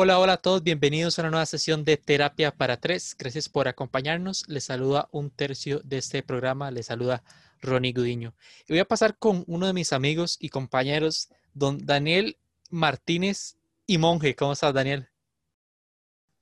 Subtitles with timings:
[0.00, 3.16] Hola, hola a todos, bienvenidos a una nueva sesión de Terapia para Tres.
[3.18, 4.48] Gracias por acompañarnos.
[4.48, 7.24] Les saluda un tercio de este programa, les saluda
[7.60, 8.32] Ronnie Gudiño.
[8.68, 12.36] Y voy a pasar con uno de mis amigos y compañeros, don Daniel
[12.70, 13.56] Martínez
[13.88, 14.36] y Monje.
[14.36, 15.08] ¿Cómo estás, Daniel?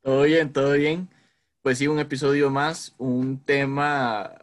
[0.03, 1.09] Todo bien, todo bien.
[1.63, 4.35] Pues sí, un episodio más, un tema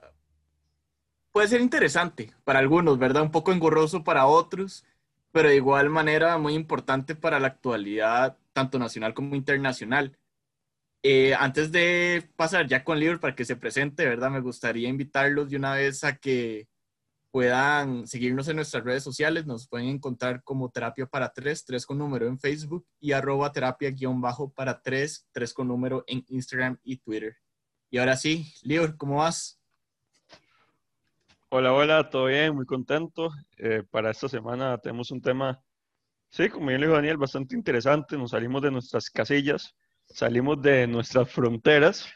[1.32, 3.22] puede ser interesante para algunos, ¿verdad?
[3.22, 4.84] Un poco engorroso para otros,
[5.32, 10.18] pero de igual manera muy importante para la actualidad tanto nacional como internacional.
[11.02, 14.32] Eh, antes de pasar ya con Libro para que se presente, ¿verdad?
[14.32, 16.70] Me gustaría invitarlos de una vez a que
[17.30, 19.46] puedan seguirnos en nuestras redes sociales.
[19.46, 23.90] Nos pueden encontrar como Terapia para Tres, tres con número en Facebook y arroba terapia
[23.90, 27.36] guion bajo para tres, tres con número en Instagram y Twitter.
[27.90, 29.60] Y ahora sí, Libro, ¿cómo vas?
[31.50, 33.32] Hola, hola, todo bien, muy contento.
[33.58, 35.62] Eh, para esta semana tenemos un tema
[36.36, 38.18] Sí, como bien le dijo Daniel, bastante interesante.
[38.18, 39.76] Nos salimos de nuestras casillas,
[40.10, 42.10] salimos de nuestras fronteras,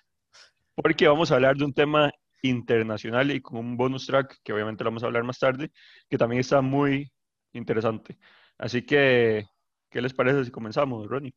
[0.74, 4.84] porque vamos a hablar de un tema internacional y con un bonus track que obviamente
[4.84, 5.72] lo vamos a hablar más tarde,
[6.10, 7.12] que también está muy
[7.54, 8.18] interesante.
[8.58, 9.46] Así que,
[9.92, 11.36] ¿qué les parece si comenzamos, Ronnie?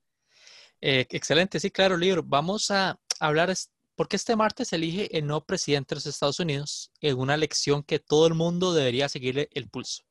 [0.80, 2.22] Eh, excelente, sí, claro, libro.
[2.24, 3.52] Vamos a hablar,
[3.94, 7.98] porque este martes elige el nuevo presidente de los Estados Unidos en una elección que
[7.98, 10.04] todo el mundo debería seguirle el pulso.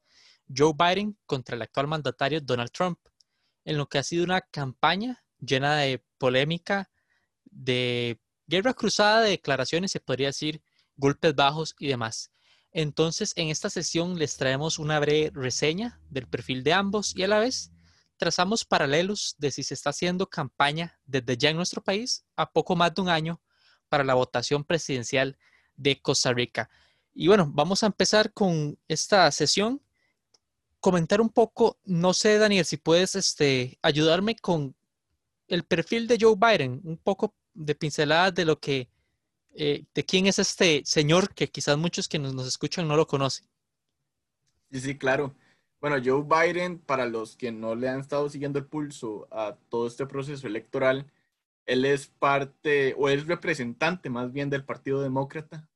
[0.55, 2.99] Joe Biden contra el actual mandatario Donald Trump,
[3.65, 6.89] en lo que ha sido una campaña llena de polémica,
[7.45, 10.61] de guerra cruzada de declaraciones, se podría decir,
[10.95, 12.31] golpes bajos y demás.
[12.71, 17.27] Entonces, en esta sesión les traemos una breve reseña del perfil de ambos y a
[17.27, 17.71] la vez
[18.17, 22.75] trazamos paralelos de si se está haciendo campaña desde ya en nuestro país a poco
[22.75, 23.41] más de un año
[23.87, 25.37] para la votación presidencial
[25.75, 26.69] de Costa Rica.
[27.13, 29.81] Y bueno, vamos a empezar con esta sesión
[30.79, 34.75] comentar un poco, no sé, Daniel, si puedes este, ayudarme con
[35.47, 38.89] el perfil de Joe Biden, un poco de pinceladas de lo que,
[39.55, 43.07] eh, de quién es este señor que quizás muchos que nos, nos escuchan no lo
[43.07, 43.47] conocen.
[44.71, 45.35] Sí, sí, claro.
[45.81, 49.87] Bueno, Joe Biden, para los que no le han estado siguiendo el pulso a todo
[49.87, 51.11] este proceso electoral,
[51.65, 55.68] él es parte o es representante más bien del Partido Demócrata,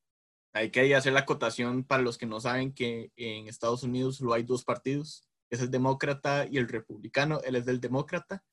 [0.53, 4.33] hay que hacer la acotación para los que no saben que en Estados Unidos solo
[4.33, 8.43] hay dos partidos, es el demócrata y el republicano, él es del demócrata,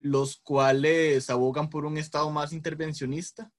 [0.00, 3.52] los cuales abogan por un Estado más intervencionista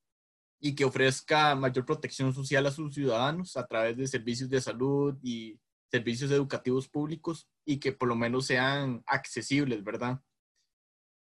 [0.59, 5.17] y que ofrezca mayor protección social a sus ciudadanos a través de servicios de salud
[5.21, 5.59] y
[5.89, 10.19] servicios educativos públicos y que por lo menos sean accesibles, ¿verdad?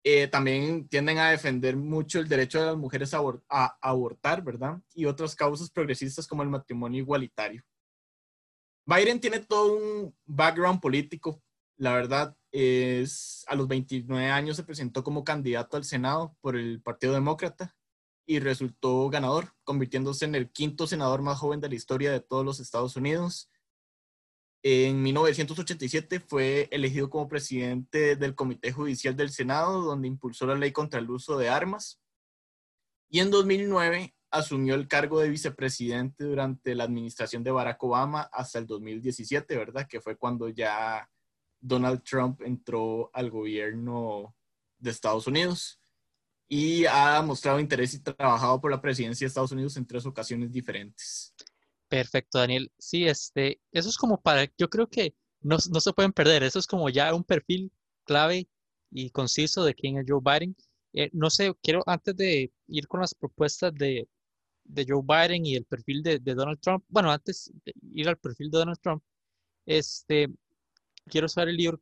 [0.08, 4.80] Eh, también tienden a defender mucho el derecho de las mujeres a, abortar, ¿verdad?
[4.94, 7.64] Y otras causas progresistas como el matrimonio igualitario.
[8.84, 11.42] Biden tiene todo un background político.
[11.76, 16.80] La verdad es, a los 29 años se presentó como candidato al Senado por el
[16.80, 17.74] Partido Demócrata
[18.26, 22.44] y resultó ganador, convirtiéndose en el quinto senador más joven de la historia de todos
[22.44, 23.50] los Estados Unidos
[24.62, 30.72] en 1987 fue elegido como presidente del Comité Judicial del Senado, donde impulsó la ley
[30.72, 32.00] contra el uso de armas.
[33.08, 38.58] Y en 2009 asumió el cargo de vicepresidente durante la administración de Barack Obama hasta
[38.58, 39.86] el 2017, ¿verdad?
[39.88, 41.08] Que fue cuando ya
[41.60, 44.34] Donald Trump entró al gobierno
[44.78, 45.80] de Estados Unidos
[46.48, 50.52] y ha mostrado interés y trabajado por la presidencia de Estados Unidos en tres ocasiones
[50.52, 51.34] diferentes.
[51.88, 52.70] Perfecto, Daniel.
[52.78, 56.66] Sí, este, eso es como para, yo creo que no, se pueden perder, eso es
[56.66, 57.72] como ya un perfil
[58.04, 58.48] clave
[58.90, 60.56] y conciso de quién es Joe Biden.
[60.92, 64.08] Eh, no sé, quiero antes de ir con las propuestas de,
[64.88, 68.58] Joe Biden y el perfil de, Donald Trump, bueno, antes de ir al perfil de
[68.58, 69.02] Donald Trump,
[69.66, 70.28] este,
[71.06, 71.80] quiero saber, el libro,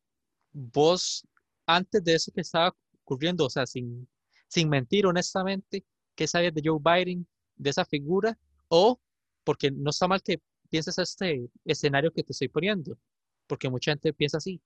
[0.53, 1.27] vos,
[1.67, 4.09] antes de eso que estaba ocurriendo, o sea, sin,
[4.49, 5.85] sin mentir honestamente,
[6.15, 7.27] ¿qué sabías de Joe Biden,
[7.57, 8.39] de esa figura?
[8.69, 9.01] O
[9.45, 12.99] porque no está mal que pienses este escenario que te estoy poniendo,
[13.47, 14.61] porque mucha gente piensa así.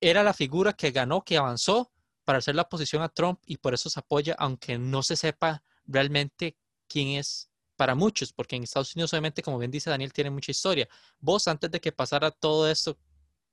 [0.00, 1.90] Era la figura que ganó, que avanzó
[2.24, 5.62] para hacer la posición a Trump y por eso se apoya, aunque no se sepa
[5.86, 6.56] realmente
[6.88, 10.50] quién es para muchos, porque en Estados Unidos obviamente, como bien dice Daniel, tiene mucha
[10.50, 10.88] historia.
[11.18, 12.98] Vos, antes de que pasara todo esto,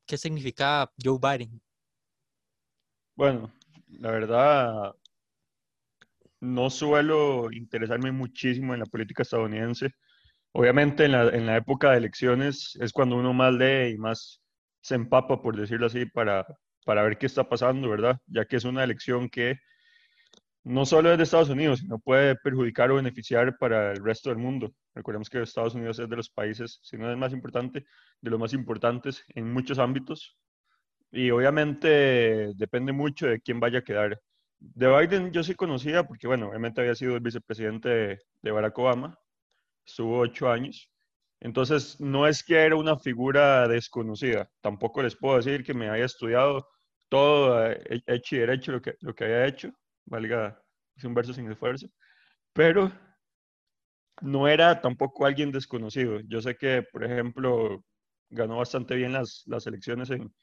[0.06, 1.62] ¿qué significaba Joe Biden?
[3.16, 3.54] Bueno,
[3.88, 4.96] la verdad,
[6.40, 9.94] no suelo interesarme muchísimo en la política estadounidense.
[10.54, 14.42] Obviamente en la, en la época de elecciones es cuando uno más lee y más
[14.82, 16.46] se empapa, por decirlo así, para,
[16.86, 18.18] para ver qué está pasando, ¿verdad?
[18.28, 19.58] Ya que es una elección que
[20.64, 24.38] no solo es de Estados Unidos, sino puede perjudicar o beneficiar para el resto del
[24.38, 24.74] mundo.
[24.96, 27.86] Recordemos que Estados Unidos es de los países, si no es más importante,
[28.22, 30.38] de los más importantes en muchos ámbitos.
[31.12, 34.20] Y obviamente depende mucho de quién vaya a quedar.
[34.60, 39.20] De Biden yo sí conocía porque, bueno, obviamente había sido el vicepresidente de, Barack Obama,
[39.86, 40.90] estuvo ocho años.
[41.40, 44.50] Entonces, no es que era una figura desconocida.
[44.62, 46.68] Tampoco les puedo decir que me haya estudiado
[47.10, 49.72] todo eh, hecho y derecho lo que, lo que había hecho,
[50.06, 50.62] valga,
[50.96, 51.88] es un verso sin esfuerzo.
[52.54, 52.92] Pero
[54.22, 56.20] no era tampoco alguien desconocido.
[56.28, 57.84] Yo sé que, por ejemplo,
[58.30, 60.34] ganó bastante bien las, las elecciones en,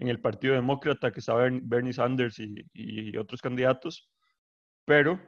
[0.00, 4.10] en el Partido Demócrata, que estaba Bernie Sanders y, otros candidatos,
[4.86, 5.20] pero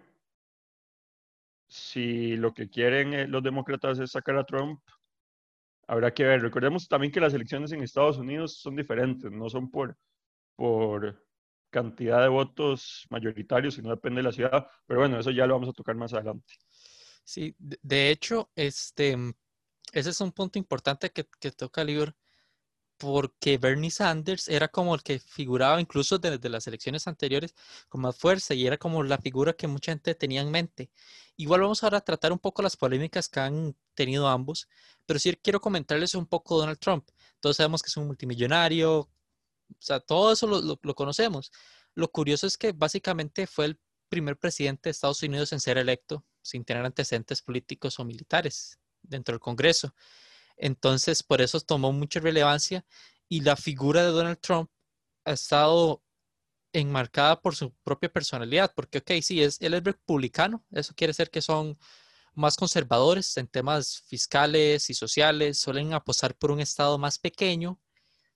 [1.72, 4.80] si lo que quieren eh, los demócratas es sacar a Trump,
[5.86, 6.42] habrá que ver.
[6.42, 9.96] Recordemos también que las elecciones en Estados Unidos son diferentes, no son por,
[11.70, 15.70] cantidad de votos mayoritarios, sino depende de la ciudad, pero bueno, eso ya lo vamos
[15.70, 16.54] a tocar más adelante.
[17.24, 19.16] Sí, de hecho, este,
[19.92, 22.14] ese es un punto importante que, que toca Libor,
[23.02, 27.52] porque Bernie Sanders era como el que figuraba incluso desde las elecciones anteriores
[27.88, 30.92] con más fuerza y era como la figura que mucha gente tenía en mente.
[31.36, 34.68] Igual vamos ahora a tratar un poco las polémicas que han tenido ambos,
[35.04, 37.08] pero sí quiero comentarles un poco Donald Trump.
[37.40, 39.10] Todos sabemos que es un multimillonario, o
[39.80, 41.50] sea, todo eso lo, lo conocemos.
[41.94, 46.24] Lo curioso es que básicamente fue el primer presidente de Estados Unidos en ser electo
[46.40, 49.92] sin tener antecedentes políticos o militares dentro del Congreso.
[50.56, 52.84] Entonces, por eso tomó mucha relevancia
[53.28, 54.70] y la figura de Donald Trump
[55.24, 56.02] ha estado
[56.72, 61.30] enmarcada por su propia personalidad, porque, ok, sí, es, él es republicano, eso quiere decir
[61.30, 61.78] que son
[62.34, 67.78] más conservadores en temas fiscales y sociales, suelen apostar por un Estado más pequeño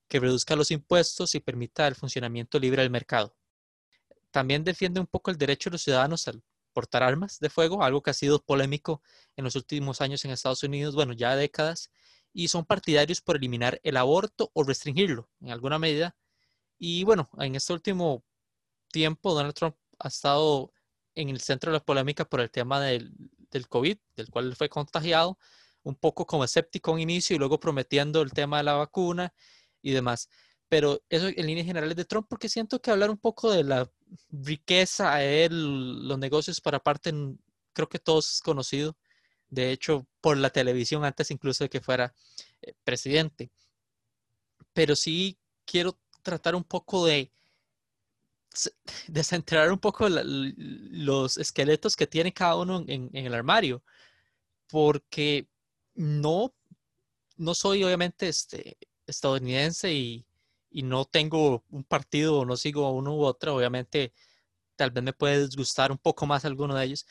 [0.09, 3.35] que reduzca los impuestos y permita el funcionamiento libre del mercado.
[4.31, 6.43] También defiende un poco el derecho de los ciudadanos al
[6.73, 9.03] portar armas de fuego, algo que ha sido polémico
[9.35, 11.91] en los últimos años en Estados Unidos, bueno, ya décadas,
[12.37, 16.15] y son partidarios por eliminar el aborto o restringirlo en alguna medida.
[16.79, 18.27] Y bueno, en este último
[18.93, 20.71] tiempo Donald Trump ha estado
[21.15, 23.11] en el centro de la polémica por el tema del,
[23.50, 25.38] del COVID, del cual fue contagiado,
[25.83, 29.33] un poco como escéptico en inicio y luego prometiendo el tema de la vacuna
[29.81, 30.29] y demás.
[30.69, 33.91] Pero eso en líneas generales de Trump, porque siento que hablar un poco de la
[34.29, 37.15] riqueza, él, los negocios para parte,
[37.73, 38.94] creo que todos es conocido
[39.49, 42.15] de hecho, por la televisión antes incluso de que fuera
[42.63, 43.51] eh, presidente.
[44.73, 47.31] Pero sí quiero tratar un poco de
[49.09, 53.83] desentrar un poco los esqueletos que tiene cada uno en, el armario,
[54.69, 55.49] porque
[55.95, 56.55] no,
[57.37, 60.27] no soy obviamente este, estadounidense y,
[60.71, 64.13] y no tengo un partido o no sigo a uno u otro, obviamente
[64.77, 67.07] tal vez me puede disgustar un poco más alguno de ellos,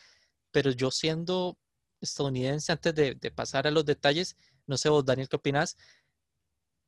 [0.51, 1.57] pero yo siendo
[2.01, 4.35] estadounidense, antes de, pasar a los detalles,
[4.67, 5.77] no sé vos, Daniel, ¿qué opinas?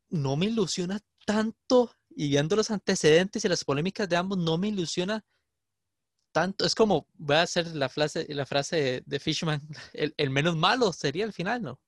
[0.09, 4.69] No me ilusiona tanto y viendo los antecedentes y las polémicas de ambos, no me
[4.69, 5.23] ilusiona
[6.31, 6.65] tanto.
[6.65, 9.61] Es como, voy a hacer la frase, la frase de, Fishman,
[9.93, 11.79] el, el, menos malo sería el final, ¿no?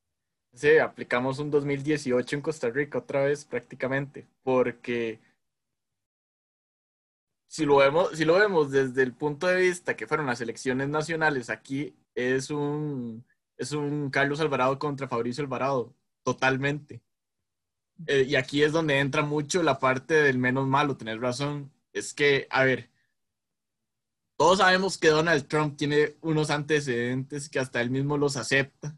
[0.53, 5.19] Sí, aplicamos un 2018 en Costa Rica otra vez prácticamente, porque
[7.49, 10.87] si lo vemos, si lo vemos desde el punto de vista que fueron las elecciones
[10.87, 13.25] nacionales, aquí es un,
[13.57, 17.01] es un Carlos Alvarado contra Fabricio Alvarado, totalmente.
[18.07, 21.71] Eh, y aquí es donde entra mucho la parte del menos malo, tenés razón.
[21.93, 22.89] Es que, a ver,
[24.37, 28.97] todos sabemos que Donald Trump tiene unos antecedentes que hasta él mismo los acepta.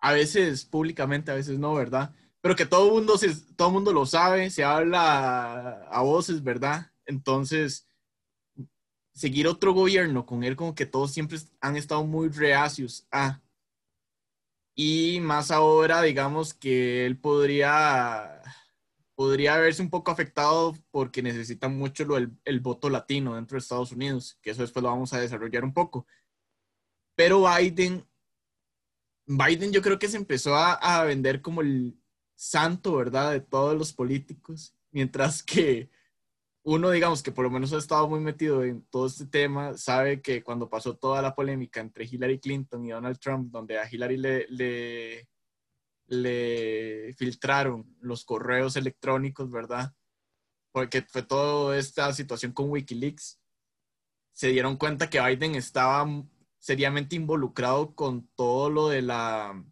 [0.00, 2.14] A veces públicamente, a veces no, ¿verdad?
[2.40, 3.14] Pero que todo el mundo,
[3.56, 6.92] todo mundo lo sabe, se habla a voces, ¿verdad?
[7.04, 7.87] Entonces,
[9.18, 13.42] seguir otro gobierno con él como que todos siempre han estado muy reacios a.
[14.76, 18.40] Y más ahora, digamos que él podría,
[19.16, 23.90] podría verse un poco afectado porque necesita mucho lo, el, voto latino dentro de Estados
[23.90, 26.06] Unidos, que eso después lo vamos a desarrollar un poco.
[27.16, 28.06] Pero Biden,
[29.26, 32.00] Biden yo creo que se empezó a, a vender como el
[32.36, 33.32] santo, ¿verdad?
[33.32, 35.90] De todos los políticos, mientras que
[36.62, 40.20] uno, digamos, que por lo menos ha estado muy metido en todo este tema, sabe
[40.20, 44.16] que cuando pasó toda la polémica entre Hillary Clinton y Donald Trump, donde a Hillary
[44.16, 45.28] le, le,
[46.06, 49.94] le filtraron los correos electrónicos, ¿verdad?
[50.72, 53.40] Porque fue toda esta situación con Wikileaks,
[54.32, 56.06] se dieron cuenta que Biden estaba
[56.58, 59.64] seriamente involucrado con todo lo de la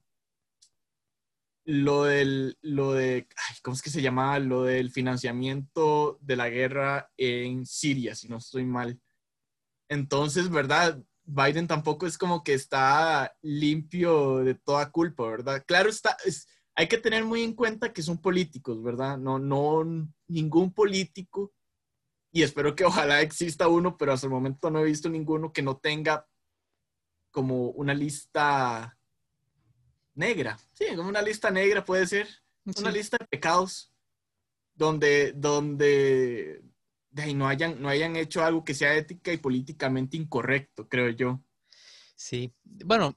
[1.67, 3.29] lo del, lo de,
[3.63, 4.39] ¿cómo es que se llama?
[4.39, 9.01] Lo del financiamiento de la guerra en Siria, si no estoy mal.
[9.89, 11.03] Entonces, ¿verdad?
[11.25, 15.65] Biden tampoco es como que está limpio de toda culpa, ¿verdad?
[15.67, 16.17] Claro, está,
[16.77, 19.19] hay que tener muy en cuenta que son políticos, ¿verdad?
[19.19, 19.85] No, no,
[20.29, 21.53] ningún político
[22.37, 25.63] y espero que ojalá exista uno, pero hasta el momento no he visto ninguno que
[25.63, 26.27] no tenga
[27.31, 28.96] como una lista
[30.17, 30.59] negra.
[30.73, 32.29] Sí, como una lista negra puede ser.
[32.79, 33.93] Una lista de pecados
[34.75, 36.63] donde, donde
[37.35, 41.41] no, hayan, no hayan hecho algo que sea ética y políticamente incorrecto, creo yo.
[42.17, 43.17] Sí, bueno,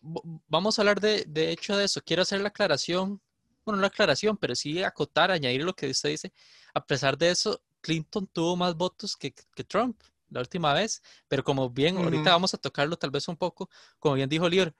[0.00, 2.00] vamos a hablar de, de hecho de eso.
[2.02, 3.20] Quiero hacer la aclaración,
[3.64, 6.32] bueno, no la aclaración, pero sí acotar, añadir lo que usted dice.
[6.74, 10.00] A pesar de eso, Clinton tuvo más votos que, que Trump
[10.30, 14.14] la última vez, pero como bien, ahorita vamos a tocarlo tal vez un poco, como
[14.14, 14.74] bien dijo Lior,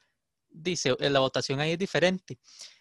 [0.53, 2.39] dice, la votación ahí es diferente.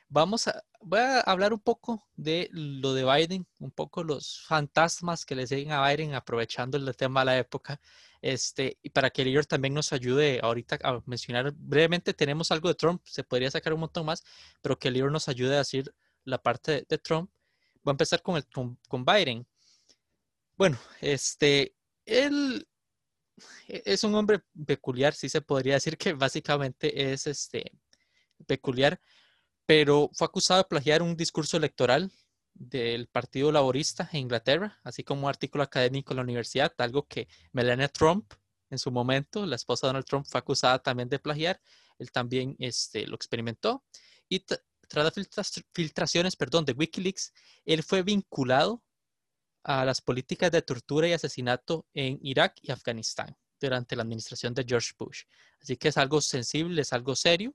[0.10, 5.26] Vamos a, voy a hablar un poco de lo de Biden, un poco los fantasmas
[5.26, 7.80] que le siguen a Biden aprovechando el tema de la época.
[8.22, 12.76] Este, y para que Lior también nos ayude ahorita a mencionar brevemente, tenemos algo de
[12.76, 14.24] Trump, se podría sacar un montón más,
[14.62, 15.94] pero que Lior nos ayude a decir
[16.26, 17.32] la parte de, Trump.
[17.82, 19.48] Voy a empezar con, el, con, con Biden.
[20.58, 21.76] Bueno, este,
[22.06, 22.68] él
[23.68, 27.72] es un hombre peculiar, sí se podría decir que básicamente es este
[28.48, 29.00] peculiar,
[29.66, 32.12] pero fue acusado de plagiar un discurso electoral
[32.54, 37.28] del Partido Laborista en Inglaterra, así como un artículo académico en la universidad, algo que
[37.54, 38.34] Melania Trump
[38.72, 41.62] en su momento, la esposa de Donald Trump, fue acusada también de plagiar.
[42.00, 43.84] Él también este, lo experimentó.
[44.30, 44.62] Y tras
[44.96, 45.14] las
[45.74, 47.34] filtraciones perdón, de Wikileaks,
[47.66, 48.82] él fue vinculado
[49.64, 54.66] a las políticas de tortura y asesinato en Irak y Afganistán durante la administración de
[54.68, 55.24] George Bush.
[55.62, 57.54] Así que es algo sensible, es algo serio.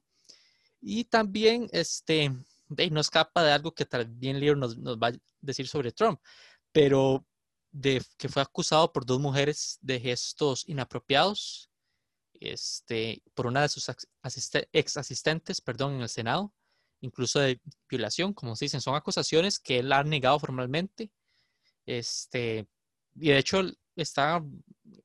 [0.81, 2.31] Y también este,
[2.69, 6.21] no escapa de algo que también Leo nos, nos va a decir sobre Trump,
[6.73, 7.27] pero
[7.73, 11.71] de que fue acusado por dos mujeres de gestos inapropiados
[12.41, 16.55] este, por una de sus ex asistentes perdón, en el Senado,
[17.01, 21.11] incluso de violación, como se dicen, son acusaciones que él ha negado formalmente
[21.87, 22.69] este,
[23.15, 23.63] y de hecho
[23.95, 24.45] está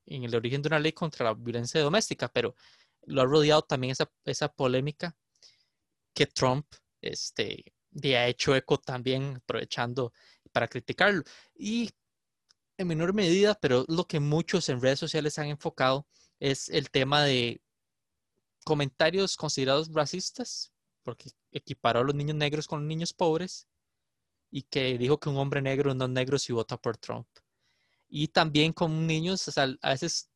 [0.06, 2.54] en el origen de una ley contra la violencia doméstica, pero
[3.06, 5.16] lo ha rodeado también esa, esa polémica
[6.14, 6.66] que Trump
[7.00, 7.72] este,
[8.16, 10.12] ha hecho eco también aprovechando
[10.52, 11.22] para criticarlo.
[11.54, 11.90] Y
[12.78, 16.06] en menor medida, pero lo que muchos en redes sociales han enfocado
[16.40, 17.62] es el tema de
[18.64, 20.72] comentarios considerados racistas,
[21.02, 23.68] porque equiparó a los niños negros con los niños pobres,
[24.52, 27.26] y que dijo que un hombre negro no es negro si vota por Trump.
[28.08, 30.30] Y también con niños, o sea, a veces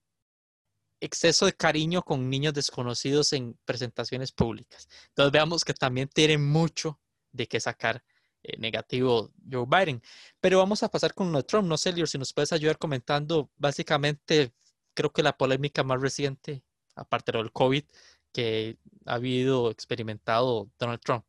[1.01, 4.89] exceso de cariño con niños desconocidos en presentaciones públicas.
[5.09, 6.99] Entonces veamos que también tiene mucho
[7.33, 8.03] de qué sacar
[8.43, 10.03] eh, negativo Joe Biden.
[10.41, 11.69] Pero vamos a pasar con uno de Trump.
[11.69, 14.55] No sé, Lior, si nos puedes ayudar comentando básicamente,
[14.95, 16.63] creo que la polémica más reciente,
[16.95, 17.85] aparte del COVID,
[18.33, 21.27] que ha habido experimentado Donald Trump.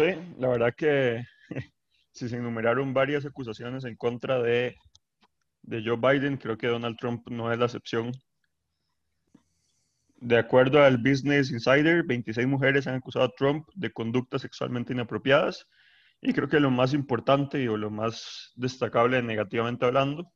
[0.00, 1.22] Sí, la verdad que
[2.12, 4.74] si se enumeraron varias acusaciones en contra de,
[5.60, 8.10] de Joe Biden, creo que Donald Trump no es la excepción.
[10.16, 15.66] De acuerdo al Business Insider, 26 mujeres han acusado a Trump de conductas sexualmente inapropiadas.
[16.22, 20.32] Y creo que lo más importante o lo más destacable negativamente hablando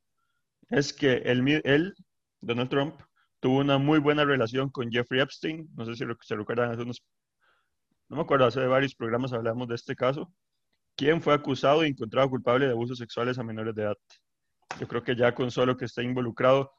[0.68, 1.94] es que él, él,
[2.42, 3.00] Donald Trump,
[3.40, 5.71] tuvo una muy buena relación con Jeffrey Epstein.
[5.75, 7.02] No sé si se recuerdan hace unos
[8.08, 10.32] no me acuerdo, hace varios programas hablamos de este caso,
[10.96, 13.96] ¿Quién fue acusado y encontrado culpable de abusos sexuales a menores de edad.
[14.78, 16.73] Yo creo que ya con solo que esté involucrado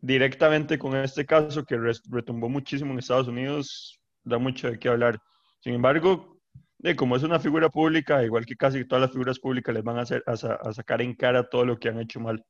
[0.00, 5.20] directamente con este caso que retumbó muchísimo en Estados Unidos, da mucho de qué hablar.
[5.60, 6.38] Sin embargo,
[6.96, 10.02] como es una figura pública, igual que casi todas las figuras públicas, les van a,
[10.02, 12.44] a, sacar en cara todo lo que han hecho mal.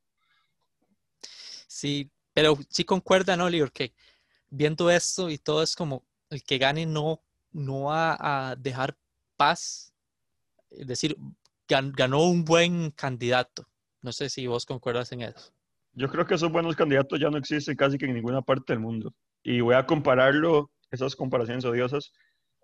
[1.67, 3.73] Sí, pero sí concuerda, ¿no, Lior?
[3.73, 3.93] Que
[4.51, 7.23] viendo esto y todo es como el que gane no
[7.59, 8.97] no va a dejar
[9.37, 9.93] paz,
[10.71, 11.17] es decir,
[11.69, 13.67] ganó un buen candidato.
[14.03, 15.53] No sé si vos concuerdas en eso.
[15.93, 18.81] Yo creo que esos buenos candidatos ya no existen casi que en ninguna parte del
[18.81, 19.13] mundo.
[19.43, 22.13] Y voy a compararlo, esas comparaciones odiosas,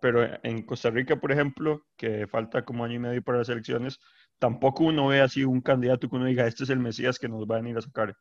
[0.00, 3.98] pero en Costa Rica, por ejemplo, que falta como año y medio para las elecciones,
[4.38, 7.44] tampoco uno ve así un candidato que uno diga, este es el Mesías que nos
[7.46, 8.14] va a venir a sacar.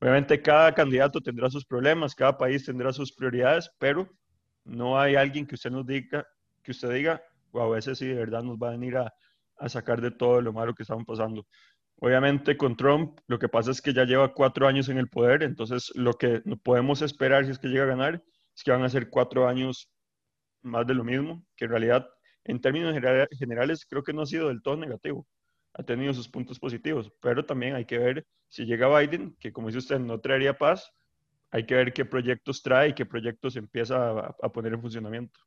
[0.00, 4.08] Obviamente cada candidato tendrá sus problemas, cada país tendrá sus prioridades, pero
[4.68, 6.26] no hay alguien que usted nos diga,
[6.62, 7.22] que usted diga,
[7.52, 9.12] o a veces sí de verdad nos va a venir a,
[9.68, 11.44] sacar de todo lo malo que estamos pasando.
[11.96, 15.42] Obviamente con Trump lo que pasa es que ya lleva cuatro años en el poder,
[15.42, 18.22] entonces lo que podemos esperar si es que llega a ganar
[18.54, 19.90] es que van a ser cuatro años
[20.62, 22.08] más de lo mismo, que en realidad
[22.44, 22.94] en términos
[23.36, 25.26] generales creo que no ha sido del todo negativo,
[25.74, 29.68] ha tenido sus puntos positivos, pero también hay que ver si llega Biden, que como
[29.68, 30.92] dice usted no traería paz,
[31.50, 35.40] hay que ver qué proyectos trae y qué proyectos empieza a, poner en funcionamiento.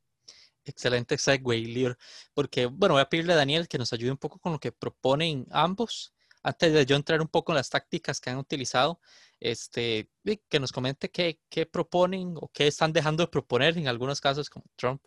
[0.64, 1.98] Excelente segue, Lior.
[2.34, 4.72] Porque, bueno, voy a pedirle a Daniel que nos ayude un poco con lo que
[4.72, 6.14] proponen ambos.
[6.44, 9.00] antes de yo entrar un poco en las tácticas que han utilizado,
[9.40, 10.10] este,
[10.50, 14.50] que nos comente qué, qué proponen o qué están dejando de proponer en algunos casos
[14.50, 15.04] como Trump.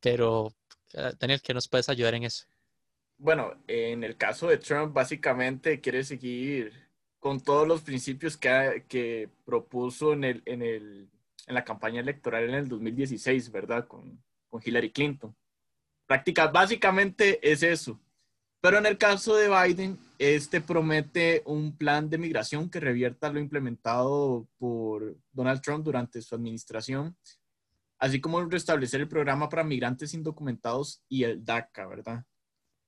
[0.00, 0.54] Pero,
[0.94, 2.46] eh, Daniel, ¿qué nos puedes ayudar en eso?
[3.18, 6.87] Bueno, en el caso de Trump, básicamente quiere seguir
[7.18, 11.10] con todos los principios que, propuso en,
[11.46, 13.86] la campaña electoral en el 2016, ¿verdad?
[13.86, 14.22] Con,
[14.64, 15.36] Hillary Clinton.
[16.06, 18.00] Práctica, básicamente es eso.
[18.60, 23.38] Pero en el caso de Biden, este promete un plan de migración que revierta lo
[23.38, 27.16] implementado por Donald Trump durante su administración,
[27.98, 32.24] así como restablecer el programa para migrantes indocumentados y el DACA, ¿verdad?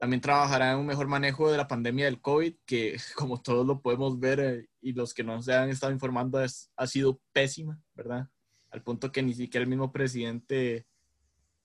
[0.00, 3.83] También trabajará en un mejor manejo de la pandemia del COVID, que como todos lo
[3.83, 7.78] podemos ver eh, y los que no se han estado informando es, ha sido pésima,
[7.95, 8.26] ¿verdad?
[8.71, 10.87] Al punto que ni siquiera el mismo presidente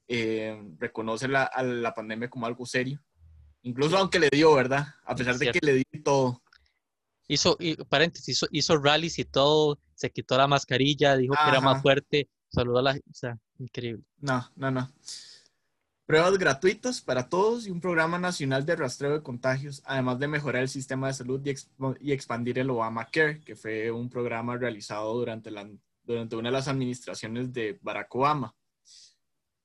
[0.10, 3.02] eh, reconoce la, a la pandemia como algo serio.
[3.62, 4.86] Incluso aunque le dio, ¿verdad?
[5.06, 6.44] A pesar de que le dio todo.
[7.30, 11.82] Hizo, paréntesis, hizo, hizo rallies y todo, se quitó la mascarilla, dijo que era más
[11.82, 14.04] fuerte, saludó a la o sea, increíble.
[14.18, 14.92] No, no, no.
[16.06, 20.62] Pruebas gratuitas para todos y un programa nacional de rastreo de contagios, además de mejorar
[20.62, 21.42] el sistema de salud
[22.00, 25.50] y, expandir el Obamacare, que fue un programa realizado durante,
[26.04, 28.56] durante una de las administraciones de Barack Obama.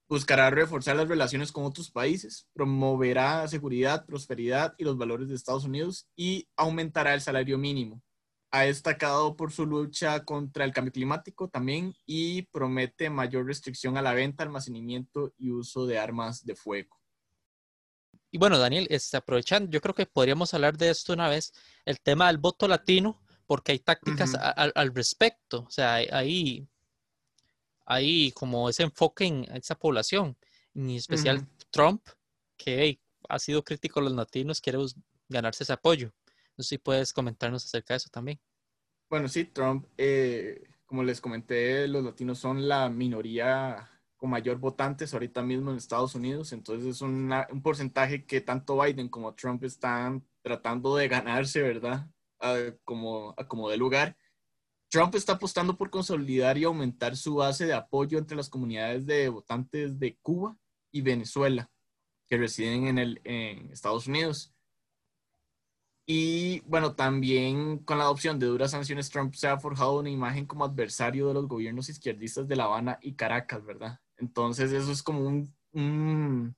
[0.08, 5.66] Buscará reforzar las relaciones con otros países, promoverá seguridad, prosperidad y los valores de Estados
[5.66, 8.02] Unidos y aumentará el salario mínimo.
[8.52, 14.02] Ha destacado por su lucha contra el cambio climático también y promete mayor restricción a
[14.02, 17.00] la venta, almacenamiento y uso de armas de fuego.
[18.32, 21.52] Y bueno, Daniel, este, aprovechando, yo creo que podríamos hablar de esto una vez,
[21.84, 25.64] el tema del voto latino, porque hay tácticas al respecto.
[25.66, 26.68] O sea, ahí
[27.84, 30.36] hay como ese enfoque en esa población,
[30.74, 32.06] en especial Trump,
[32.56, 34.78] que ha sido crítico a los latinos, quiere
[35.28, 36.12] ganarse ese apoyo.
[36.56, 38.38] No sé si puedes comentarnos acerca de eso también.
[39.10, 45.12] Bueno, sí, Trump, eh, como les comenté, los latinos son la minoría con mayor votantes
[45.12, 50.24] ahorita mismo en Estados Unidos, entonces es un porcentaje que tanto Biden como Trump están
[50.42, 52.08] tratando de ganarse, ¿verdad?
[52.84, 54.16] como, a como de lugar.
[54.88, 59.28] Trump está apostando por consolidar y aumentar su base de apoyo entre las comunidades de
[59.28, 60.56] votantes de Cuba
[60.92, 61.68] y Venezuela
[62.28, 64.54] que residen en, el, en Estados Unidos.
[66.12, 70.44] Y bueno, también con la adopción de duras sanciones, Trump se ha forjado una imagen
[70.44, 74.00] como adversario de los gobiernos izquierdistas de La Habana y Caracas, ¿verdad?
[74.16, 75.20] Entonces eso es como
[75.72, 76.56] un,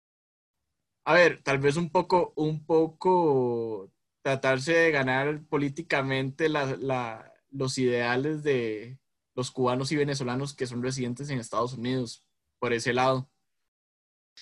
[1.05, 8.43] a ver, tal vez un poco, un poco tratarse de ganar políticamente la los ideales
[8.43, 8.99] de
[9.35, 12.25] los cubanos y venezolanos que son residentes en Estados Unidos
[12.59, 13.31] por ese lado.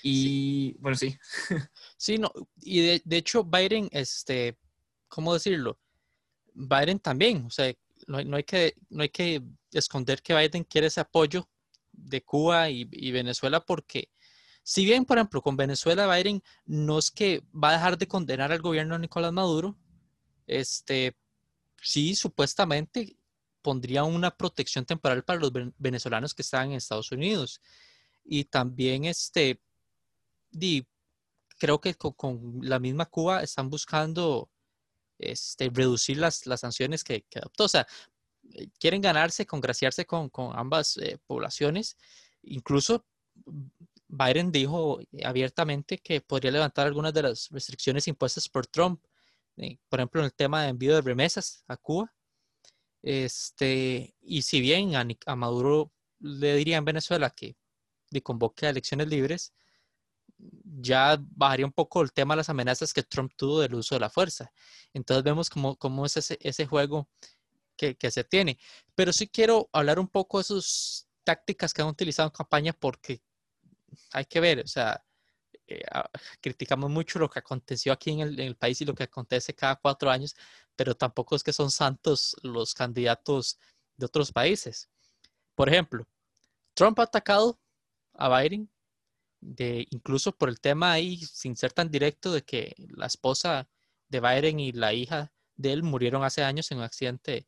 [0.05, 1.18] Y bueno, sí.
[1.96, 2.31] Sí, no,
[2.62, 4.57] y de, de, hecho Biden, este,
[5.11, 5.79] ¿cómo decirlo?
[6.55, 7.70] Biden también, o sea,
[8.07, 9.42] no, hay, que, no hay que
[9.73, 11.46] esconder que Biden quiere ese apoyo
[11.92, 14.09] de Cuba y, y, Venezuela porque
[14.62, 18.53] si bien, por ejemplo, con Venezuela Biden no es que va a dejar de condenar
[18.53, 19.77] al gobierno de Nicolás Maduro,
[20.46, 21.16] este,
[21.83, 23.16] sí, supuestamente
[23.62, 27.61] pondría una protección temporal para los venezolanos que están en Estados Unidos.
[28.25, 29.61] Y también, este,
[31.59, 34.51] creo que con, la misma Cuba están buscando
[35.20, 37.64] este, reducir las, las sanciones que, adoptó.
[37.64, 37.87] O sea,
[38.52, 41.96] eh, quieren ganarse, congraciarse con, con ambas eh, poblaciones.
[42.42, 43.06] Incluso
[44.09, 49.00] Biden dijo abiertamente que podría levantar algunas de las restricciones impuestas por Trump
[49.61, 52.12] eh, por ejemplo, en el tema de envío de remesas a Cuba.
[53.02, 57.56] Este, y si bien a, Maduro le diría en Venezuela que
[58.11, 59.52] le convoque a elecciones libres,
[60.81, 64.00] ya bajaría un poco el tema de las amenazas que Trump tuvo del uso de
[64.00, 64.53] la fuerza.
[64.92, 67.09] Entonces vemos cómo, cómo es ese, ese juego
[67.76, 68.59] que, que, se tiene.
[68.94, 73.22] Pero sí quiero hablar un poco de sus tácticas que han utilizado en campaña porque
[74.12, 75.03] hay que ver, o sea,
[75.70, 75.85] eh,
[76.40, 80.11] criticamos mucho lo que aconteció aquí en el, país y lo que acontece cada cuatro
[80.11, 80.35] años,
[80.74, 83.59] pero tampoco es que son santos los candidatos
[83.96, 84.88] de otros países.
[85.55, 86.07] Por ejemplo,
[86.74, 87.61] Trump ha atacado
[88.14, 88.68] a Biden,
[89.40, 93.68] de, incluso por el tema ahí, sin ser tan directo, de que la esposa
[94.09, 97.46] de Biden y la hija de él murieron hace años en un accidente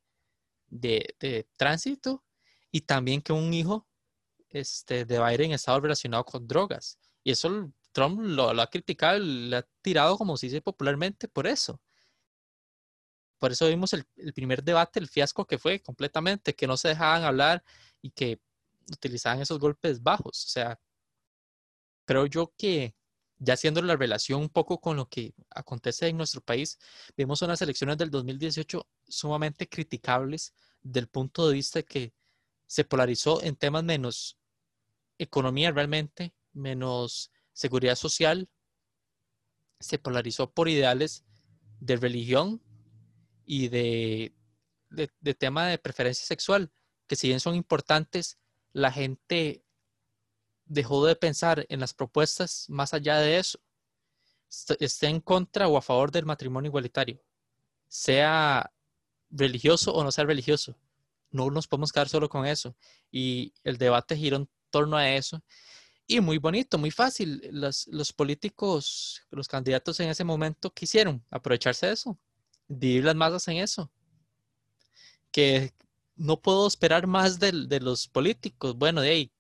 [0.68, 2.24] de, tránsito
[2.70, 3.86] y también que un hijo
[4.48, 6.98] este, de Biden estaba relacionado con drogas.
[7.24, 11.80] Y eso Trump lo, ha criticado le ha tirado, como se dice popularmente, por eso.
[13.38, 17.24] Por eso vimos el, primer debate, el fiasco que fue completamente, que no se dejaban
[17.24, 17.64] hablar
[18.00, 18.40] y que
[18.90, 20.44] utilizaban esos golpes bajos.
[20.46, 20.80] O sea,
[22.04, 22.94] creo yo que
[23.38, 26.78] ya haciendo la relación un poco con lo que acontece en nuestro país,
[27.16, 32.12] vimos unas elecciones del 2018 sumamente criticables del punto de vista que
[32.66, 34.38] se polarizó en temas menos
[35.18, 38.48] economía realmente, menos seguridad social,
[39.80, 41.24] se polarizó por ideales
[41.80, 42.62] de religión
[43.44, 44.34] y de,
[44.90, 46.70] de, tema de preferencia sexual,
[47.06, 48.38] que si bien son importantes,
[48.72, 49.64] la gente
[50.72, 53.58] dejó de pensar en las propuestas más allá de eso.
[54.80, 57.22] Esté en contra o a favor del matrimonio igualitario,
[57.88, 58.70] sea
[59.30, 60.76] religioso o no sea religioso.
[61.30, 62.76] No nos podemos quedar solo con eso.
[63.10, 65.42] Y el debate giró en torno a eso.
[66.06, 67.48] Y muy bonito, muy fácil.
[67.50, 72.18] Los, los políticos, los candidatos en ese momento quisieron aprovecharse de eso,
[72.68, 73.90] dividir las masas en eso.
[75.30, 75.72] Que
[76.16, 78.76] no puedo esperar más de, de los políticos.
[78.76, 79.32] Bueno, de ahí,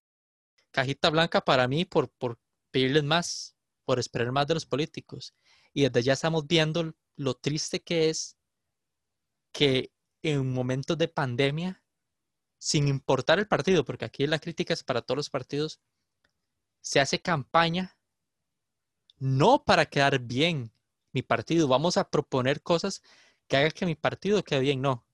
[0.72, 2.40] cajita blanca para mí por, por
[2.72, 5.34] pedirles más, por esperar más de los políticos.
[5.72, 8.36] Y desde ya estamos viendo lo triste que es
[9.52, 11.82] que en momentos de pandemia,
[12.58, 15.80] sin importar el partido, porque aquí la crítica es para todos los partidos,
[16.80, 17.96] se hace campaña
[19.18, 20.72] no para quedar bien
[21.12, 23.02] mi partido, vamos a proponer cosas
[23.46, 25.06] que hagan que mi partido quede bien, no.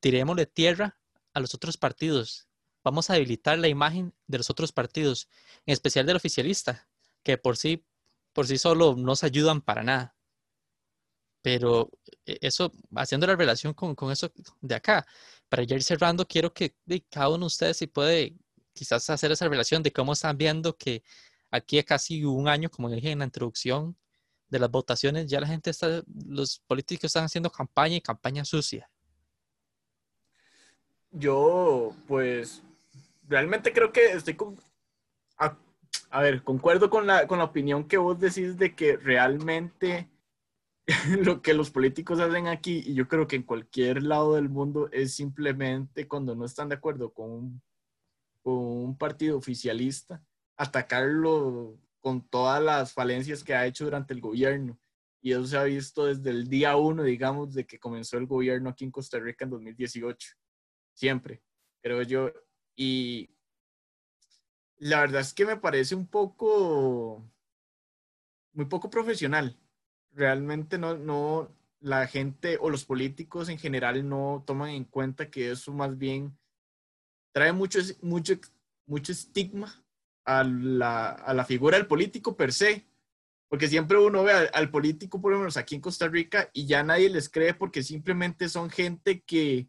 [0.00, 1.00] Tirémosle tierra
[1.32, 2.47] a los otros partidos,
[2.88, 5.28] vamos a debilitar la imagen de los otros partidos,
[5.66, 6.88] en especial del oficialista,
[7.22, 7.84] que por sí,
[8.32, 10.16] por sí solo no se ayudan para nada.
[11.42, 11.90] Pero
[12.24, 15.06] eh, eso, haciendo la relación con, eso de acá,
[15.50, 16.74] para ir cerrando, quiero que
[17.10, 18.34] cada uno de ustedes si puede
[18.72, 21.02] quizás hacer esa relación de cómo están viendo que
[21.50, 23.98] aquí a casi un año, como dije en la introducción
[24.48, 28.90] de las votaciones, ya la gente está, los políticos están haciendo campaña y campaña sucia.
[31.10, 32.62] Yo, pues,
[33.28, 34.56] realmente creo que estoy con...
[36.10, 40.08] A, ver, concuerdo con la, con la opinión que vos decís de que realmente
[41.20, 44.88] lo que los políticos hacen aquí, y yo creo que en cualquier lado del mundo,
[44.90, 47.62] es simplemente cuando no están de acuerdo con un,
[48.42, 50.22] con un partido oficialista,
[50.56, 54.78] atacarlo con todas las falencias que ha hecho durante el gobierno.
[55.20, 58.70] Y eso se ha visto desde el día uno, digamos, de que comenzó el gobierno
[58.70, 60.36] aquí en Costa Rica en 2018.
[60.94, 61.42] Siempre,
[61.82, 62.32] creo yo.
[62.80, 63.28] Y
[64.76, 67.28] la verdad es que me parece un poco,
[68.52, 69.58] muy poco profesional.
[70.12, 75.50] Realmente no, no, la gente o los políticos en general no toman en cuenta que
[75.50, 76.38] eso más bien
[77.32, 78.34] trae mucho, mucho,
[78.86, 79.84] mucho estigma
[80.24, 82.86] a la, a la figura del político per se.
[83.48, 86.66] Porque siempre uno ve al, al, político, por lo menos aquí en Costa Rica, y
[86.66, 89.68] ya nadie les cree porque simplemente son gente que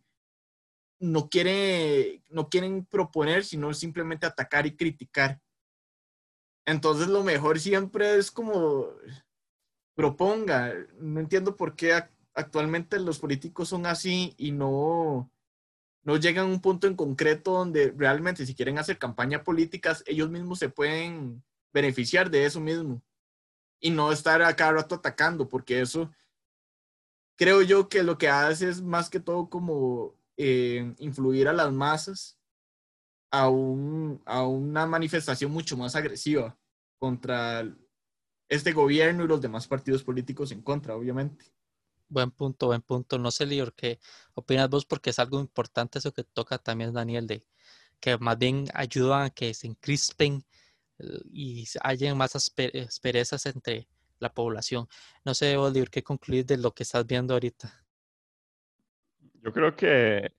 [1.00, 5.40] no, quiere, no quieren proponer, sino simplemente atacar y criticar.
[6.66, 8.88] Entonces lo mejor siempre es como
[9.96, 10.74] proponga.
[11.00, 11.94] No entiendo por qué
[12.34, 15.32] actualmente los políticos son así y no,
[16.04, 20.30] no llegan a un punto en concreto donde realmente si quieren hacer campaña políticas, ellos
[20.30, 23.02] mismos se pueden beneficiar de eso mismo
[23.80, 26.12] y no estar a cada rato atacando, porque eso
[27.38, 31.70] creo yo que lo que hace es más que todo como eh, influir a las
[31.74, 32.40] masas
[33.30, 36.58] a, un, a una manifestación mucho más agresiva
[36.98, 37.70] contra
[38.48, 41.44] este gobierno y los demás partidos políticos en contra, obviamente.
[42.08, 43.20] Buen punto, buen punto.
[43.20, 44.00] No sé, Lior, ¿qué
[44.34, 44.86] opinas vos?
[44.86, 47.46] Porque es algo importante eso que toca también Daniel, de
[48.00, 50.46] que más bien ayudan a que se encrispen
[51.00, 54.88] eh, y hayan más asperezas entre la población.
[55.26, 57.86] No sé, Lior, ¿qué concluir de lo que estás viendo ahorita?
[59.44, 60.30] Yo creo que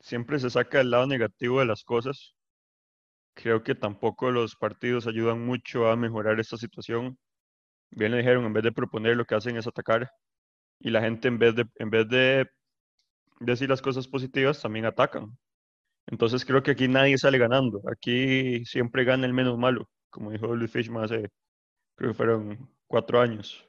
[0.00, 2.34] siempre se saca el lado negativo de las cosas.
[3.34, 7.18] Creo que tampoco los partidos ayudan mucho a mejorar esta situación.
[7.90, 10.10] Bien le dijeron, en vez de proponer, lo que hacen es atacar.
[10.80, 12.48] Y la gente, en vez de, en vez de
[13.40, 15.38] decir las cosas positivas, también atacan.
[16.06, 17.82] Entonces creo que aquí nadie sale ganando.
[17.90, 21.30] Aquí siempre gana el menos malo, como dijo Luis Fishman hace,
[21.96, 23.68] creo que fueron cuatro años.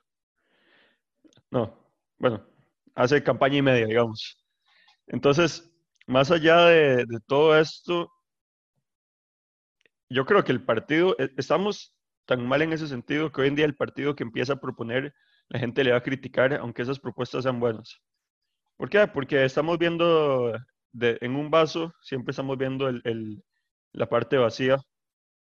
[1.51, 1.77] No,
[2.17, 2.52] bueno,
[2.95, 4.37] hace campaña y media, digamos.
[5.07, 5.69] Entonces,
[6.07, 8.11] más allá de, todo esto,
[10.09, 13.55] yo creo que el partido, e, estamos tan mal en ese sentido que hoy en
[13.55, 15.13] día el partido que empieza a proponer,
[15.49, 17.99] la gente le va a criticar, aunque esas propuestas sean buenas.
[18.77, 19.07] ¿Por qué?
[19.07, 20.53] Porque estamos viendo
[20.99, 22.91] en un vaso, siempre estamos viendo
[23.93, 24.77] la parte vacía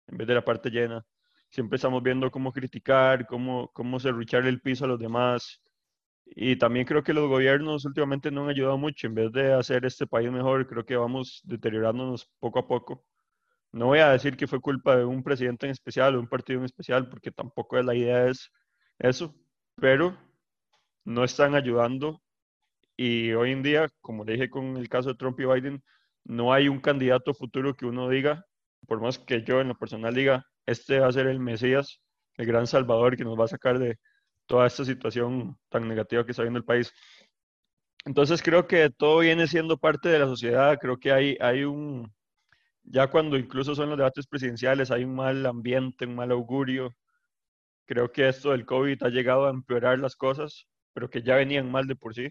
[0.08, 1.06] en vez de la parte llena.
[1.50, 5.62] Siempre estamos viendo cómo criticar, cómo, cómo serruchar el piso a los demás,
[6.36, 9.08] y también creo que los gobiernos últimamente no han ayudado mucho.
[9.08, 13.06] En vez de hacer este país mejor, creo que vamos deteriorándonos poco a poco.
[13.72, 16.60] No voy a decir que fue culpa de un presidente en especial o un partido
[16.60, 18.52] en especial, porque tampoco la idea es
[19.00, 19.36] eso,
[19.76, 20.18] pero
[21.06, 22.22] no están ayudando
[22.98, 25.84] y hoy en día, como le dije con el caso de Trump y Biden,
[26.24, 28.46] no hay un candidato futuro que uno diga,
[28.88, 32.02] por más que yo en lo personal diga, este va a ser el Mesías,
[32.38, 34.00] el gran salvador que nos va a sacar de
[34.54, 36.94] toda esta situación tan negativa que está viendo el país.
[38.06, 42.14] Entonces creo que todo viene siendo parte de la sociedad, creo que hay, hay un,
[42.84, 46.96] ya cuando incluso son los debates presidenciales, hay un mal ambiente, un mal augurio.
[47.86, 51.72] Creo que esto del COVID ha llegado a empeorar las cosas, pero que ya venían
[51.72, 52.30] mal de por sí.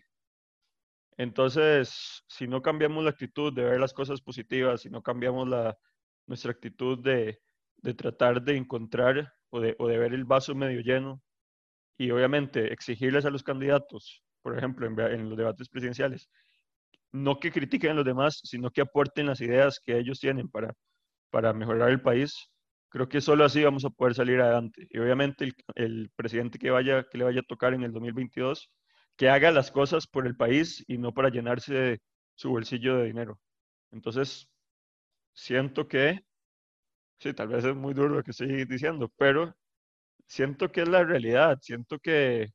[1.17, 5.77] Entonces, si no cambiamos la actitud de ver las cosas positivas, si no cambiamos la,
[6.29, 7.41] nuestra actitud de,
[7.79, 11.21] de tratar de encontrar o de, o de, ver el vaso medio lleno
[11.98, 16.28] y obviamente exigirles a los candidatos, por ejemplo, en, los debates presidenciales,
[17.12, 20.74] no que critiquen a los demás, sino que aporten las ideas que ellos tienen para,
[21.31, 22.48] para mejorar el país.
[22.88, 24.87] Creo que solo así vamos a poder salir adelante.
[24.90, 28.70] Y obviamente el, presidente que, vaya, que le vaya a tocar en el 2022
[29.16, 32.00] que haga las cosas por el país y no para llenarse
[32.35, 33.38] su bolsillo de dinero.
[33.90, 34.48] Entonces,
[35.35, 36.20] siento que,
[37.18, 39.55] sí, tal vez es muy duro lo que estoy diciendo, pero
[40.33, 42.49] siento que es la realidad, siento que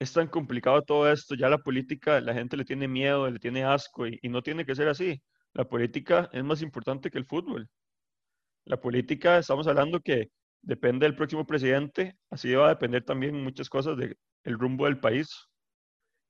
[0.00, 3.64] es tan complicado todo esto, ya la política, la gente le tiene miedo, le tiene
[3.64, 5.22] asco y, no tiene que ser así.
[5.52, 7.68] La política es más importante que el fútbol.
[8.64, 10.30] La política, estamos hablando que
[10.62, 14.98] depende del próximo presidente, así va a depender también muchas cosas de, el rumbo del
[14.98, 15.28] país.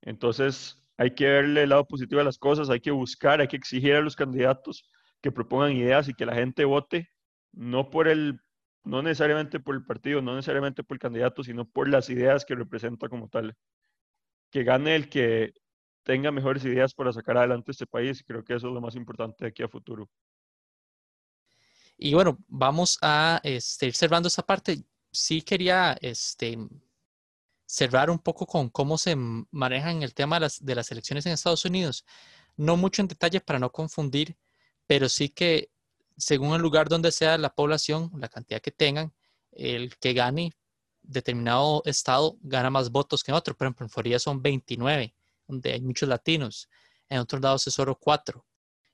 [0.03, 3.57] Entonces, hay que verle el lado positivo a las cosas, hay que buscar, hay que
[3.57, 4.85] exigir a los candidatos
[5.23, 7.09] que propongan ideas y que la gente vote
[7.53, 8.41] no por el
[8.85, 12.55] no necesariamente por el partido, no necesariamente por el candidato, sino por las ideas que
[12.55, 13.57] representa como tal.
[14.51, 15.55] Que gane el que
[16.05, 18.23] tenga mejores ideas para sacar adelante este país.
[18.25, 20.09] Creo que eso es lo más importante de aquí a futuro.
[21.97, 24.85] Y bueno, vamos a este, ir cerrando esa parte.
[25.11, 26.59] Sí quería este,
[27.65, 31.33] cerrar un poco con cómo se manejan el tema de las, de las elecciones en
[31.33, 32.05] Estados Unidos.
[32.57, 34.37] No mucho en detalle para no confundir,
[34.87, 35.71] pero sí que
[36.17, 39.13] según el lugar donde sea la población, la cantidad que tengan,
[39.53, 40.53] el que gane
[41.03, 43.57] determinado estado gana más votos que otro.
[43.57, 45.15] Por ejemplo, en Florida son 29,
[45.47, 46.69] donde hay muchos latinos.
[47.09, 48.45] En otros lados es solo 4.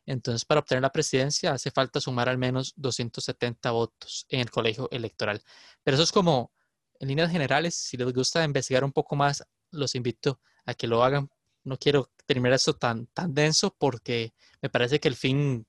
[0.07, 4.89] Entonces, para obtener la presidencia hace falta sumar al menos 270 votos en el colegio
[4.91, 5.43] electoral.
[5.85, 6.53] Pero eso es como
[6.99, 11.05] en líneas generales, si les gusta investigar un poco más, los invito a que lo
[11.05, 11.31] hagan.
[11.65, 15.67] No quiero terminar esto tan, tan denso porque me parece que el fin,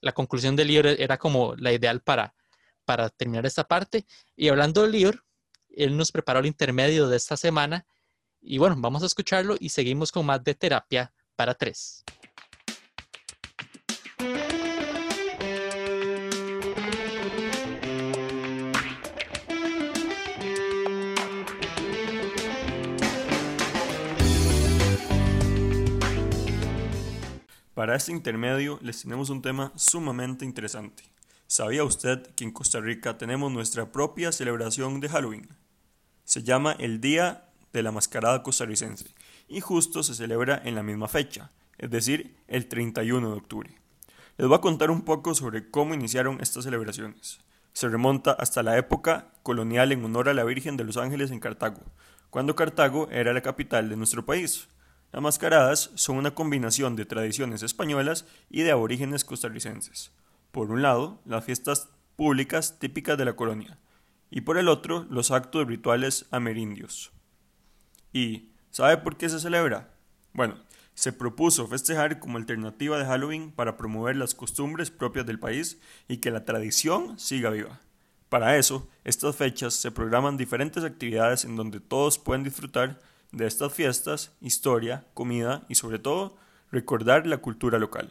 [0.00, 2.34] la conclusión del libro era como la ideal para,
[2.84, 4.06] para terminar esta parte.
[4.36, 5.20] Y hablando del libro,
[5.68, 7.86] él nos preparó el intermedio de esta semana.
[8.40, 12.04] Y bueno, vamos a escucharlo y seguimos con más de terapia para tres.
[27.76, 31.02] Para este intermedio les tenemos un tema sumamente interesante.
[31.46, 35.46] ¿Sabía usted que en Costa Rica tenemos nuestra propia celebración de Halloween?
[36.24, 39.14] Se llama el Día de la Mascarada Costarricense
[39.46, 43.78] y justo se celebra en la misma fecha, es decir, el 31 de octubre.
[44.38, 47.40] Les voy a contar un poco sobre cómo iniciaron estas celebraciones.
[47.74, 51.40] Se remonta hasta la época colonial en honor a la Virgen de los Ángeles en
[51.40, 51.82] Cartago,
[52.30, 54.66] cuando Cartago era la capital de nuestro país.
[55.12, 60.12] Las mascaradas son una combinación de tradiciones españolas y de aborígenes costarricenses.
[60.50, 63.78] Por un lado, las fiestas públicas típicas de la colonia,
[64.30, 67.12] y por el otro, los actos rituales amerindios.
[68.12, 69.94] ¿Y sabe por qué se celebra?
[70.32, 70.56] Bueno,
[70.94, 76.18] se propuso festejar como alternativa de Halloween para promover las costumbres propias del país y
[76.18, 77.80] que la tradición siga viva.
[78.30, 82.98] Para eso, estas fechas se programan diferentes actividades en donde todos pueden disfrutar
[83.32, 86.36] de estas fiestas, historia, comida y sobre todo
[86.70, 88.10] recordar la cultura local.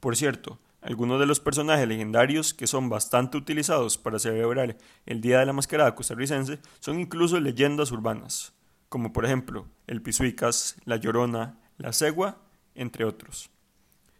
[0.00, 5.40] Por cierto, algunos de los personajes legendarios que son bastante utilizados para celebrar el Día
[5.40, 8.52] de la Mascarada costarricense son incluso leyendas urbanas,
[8.88, 12.38] como por ejemplo el Pisuicas, la Llorona, la Cegua,
[12.74, 13.50] entre otros.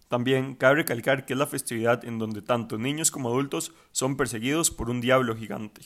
[0.09, 4.71] También cabe recalcar que es la festividad en donde tanto niños como adultos son perseguidos
[4.71, 5.83] por un diablo gigante.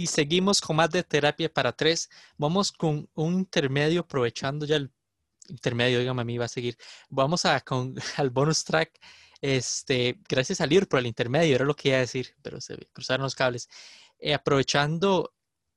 [0.00, 2.08] Y seguimos con más de terapia para tres.
[2.38, 4.90] Vamos con un intermedio, aprovechando ya el
[5.46, 6.78] intermedio, dígame a mí, va a seguir.
[7.10, 8.98] Vamos a, con, al bonus track.
[9.42, 12.78] Este, gracias al libro por el intermedio, era lo que iba a decir, pero se
[12.94, 13.68] cruzaron los cables.
[14.18, 15.34] Eh, aprovechando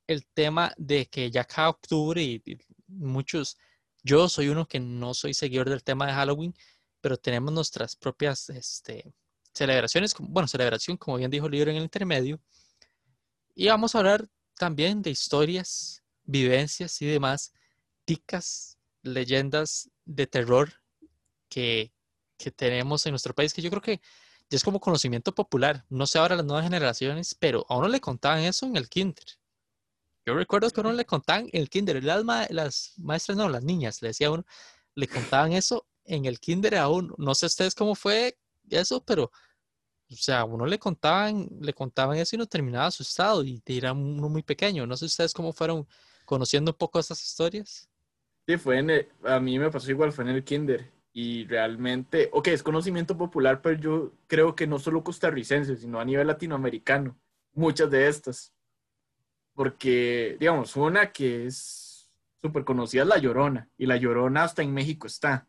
[0.07, 2.41] el tema de que ya cada octubre y,
[2.87, 3.57] muchos,
[4.03, 6.55] yo soy uno que no soy seguidor del tema de Halloween,
[7.01, 9.13] pero tenemos nuestras propias este,
[9.53, 12.39] celebraciones, bueno, celebración, como bien dijo el libro en el intermedio,
[13.55, 17.53] y vamos a hablar también de historias, vivencias y demás,
[18.05, 20.73] ticas, leyendas de terror
[21.49, 21.91] que,
[22.37, 24.01] que tenemos en nuestro país, que yo creo que
[24.49, 25.85] ya es como conocimiento popular.
[25.89, 29.25] No sé ahora las nuevas generaciones, pero a uno le contaban eso en el kinder.
[30.25, 33.63] Yo recuerdo que a uno le contaban en el kinder, las, las maestras, no, las
[33.63, 34.45] niñas, le decía a uno,
[34.95, 37.13] le contaban eso en el kinder a uno.
[37.17, 38.37] No sé ustedes cómo fue
[38.69, 39.31] eso, pero,
[40.11, 44.29] o sea, uno le contaban, le contaban eso y no terminaba asustado y era uno
[44.29, 44.85] muy pequeño.
[44.85, 45.87] No sé ustedes cómo fueron
[46.25, 47.89] conociendo un poco esas historias.
[48.47, 50.91] Sí, fue en a mí me pasó igual, fue en el kinder.
[51.13, 56.05] Y realmente, ok, es conocimiento popular, pero yo creo que no solo costarricense, sino a
[56.05, 57.15] nivel latinoamericano,
[57.53, 58.51] muchas de estas.
[59.53, 62.11] Porque, digamos, una que es
[62.41, 65.47] súper conocida es La Llorona, y La Llorona hasta en México está.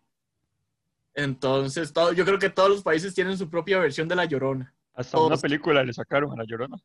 [1.14, 4.74] Entonces, todo, yo creo que todos los países tienen su propia versión de La Llorona.
[4.94, 6.77] Hasta una película le sacaron a La Llorona.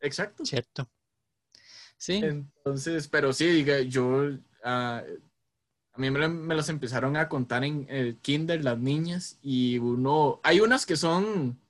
[0.00, 0.44] Exacto.
[0.44, 0.88] Cierto.
[1.96, 2.20] Sí.
[2.22, 4.30] Entonces, pero sí, diga, yo,
[4.62, 5.02] ah,
[5.92, 10.40] a mí me, me, los empezaron a contar en el kinder las niñas y uno,
[10.44, 11.60] hay unas que son,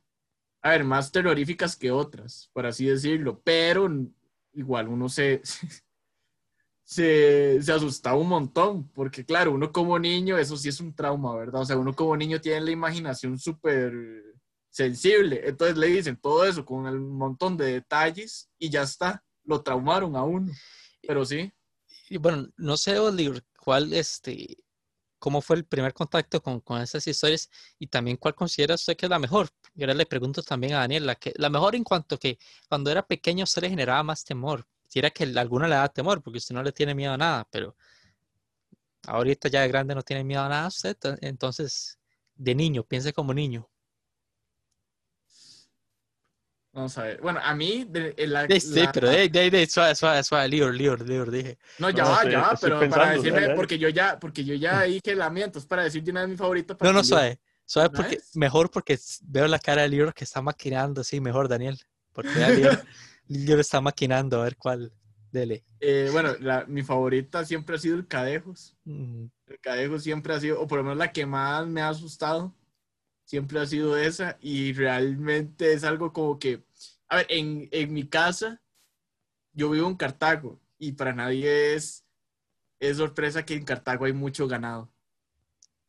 [0.60, 3.88] a ver, más terroríficas que otras, por así decirlo, pero
[4.52, 5.40] igual uno se,
[6.88, 11.36] se, se asustaba un montón, porque claro, uno como niño, eso sí es un trauma,
[11.36, 11.60] ¿verdad?
[11.60, 13.92] O sea, uno como niño tiene la imaginación súper
[14.70, 19.62] sensible, entonces le dicen todo eso con el montón de detalles y ya está, lo
[19.62, 20.50] traumaron a uno,
[21.06, 21.52] pero sí.
[22.08, 24.56] Y bueno, no sé, Oliver, cuál, este,
[25.18, 29.04] cómo fue el primer contacto con, con esas historias y también cuál considera usted que
[29.04, 29.50] es la mejor.
[29.74, 32.90] Y ahora le pregunto también a Daniel, la, que, la mejor en cuanto que cuando
[32.90, 34.66] era pequeño usted le generaba más temor.
[34.88, 37.46] Si era que alguna le da temor, porque usted no le tiene miedo a nada,
[37.50, 37.76] pero
[39.06, 41.98] ahorita ya de grande no tiene miedo a nada usted, entonces
[42.34, 43.68] de niño, piense como niño.
[46.72, 47.20] Vamos a ver.
[47.20, 47.84] Bueno, a mí.
[47.88, 51.58] De, la, sí, pero de, de, de, suave, suave, suave, Lior, Lior, Lior, dije.
[51.78, 55.14] No, ya va, ya va, pero para decirme, porque yo ya, porque yo ya dije
[55.16, 56.76] la mía, entonces para decir de una de mis favoritas.
[56.80, 57.40] No, no, suave.
[57.64, 61.78] Suave porque, mejor porque veo la cara de Lior que está maquinando, sí, mejor, Daniel.
[62.12, 62.48] Porque ya
[63.28, 64.92] Lior, Lior está maquinando, a ver cuál.
[65.30, 65.62] Dele.
[65.80, 68.74] Eh, bueno, la, mi favorita siempre ha sido el Cadejos.
[68.86, 72.54] El Cadejos siempre ha sido, o por lo menos la que más me ha asustado,
[73.24, 74.38] siempre ha sido esa.
[74.40, 76.64] Y realmente es algo como que
[77.08, 78.60] a ver, en, en mi casa,
[79.52, 82.04] yo vivo en Cartago y para nadie es,
[82.78, 84.92] es sorpresa que en Cartago hay mucho ganado.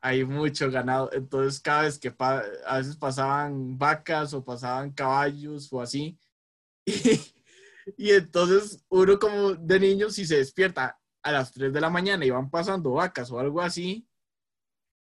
[0.01, 1.11] Hay mucho ganado.
[1.11, 6.17] Entonces, cada vez que a veces pasaban vacas o pasaban caballos o así.
[7.97, 12.23] Y, entonces uno como de niño, si se despierta a las 3 de la mañana
[12.23, 14.07] y van pasando vacas o algo así,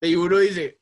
[0.01, 0.81] y uno dice,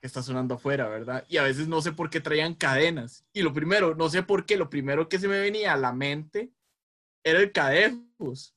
[0.00, 1.24] está sonando afuera, ¿verdad?
[1.28, 3.24] Y a veces no sé por qué traían cadenas.
[3.32, 5.92] Y lo primero, no sé por qué, lo primero que se me venía a la
[5.92, 6.52] mente
[7.24, 8.54] era el cadejos.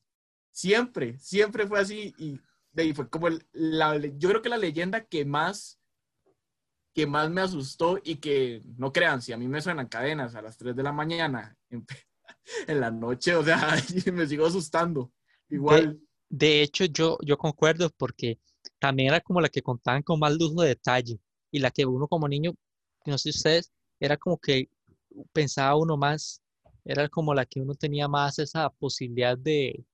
[0.51, 2.13] Siempre, siempre fue así.
[2.17, 2.39] Y
[2.71, 5.80] de ahí fue como la, yo creo que la leyenda que más,
[6.93, 10.41] que más me asustó y que, no crean, si a mí me suenan cadenas a
[10.41, 13.75] las 3 de la mañana en, la noche, o sea,
[14.13, 15.11] me sigo asustando.
[15.49, 15.99] Igual.
[16.29, 18.39] De, de hecho, yo, yo concuerdo porque
[18.79, 21.19] también era como la que contaban con más lujo de detalle
[21.51, 22.53] y la que uno como niño,
[23.05, 24.69] no sé ustedes, era como que
[25.33, 26.41] pensaba uno más,
[26.85, 29.85] era como la que uno tenía más esa posibilidad de,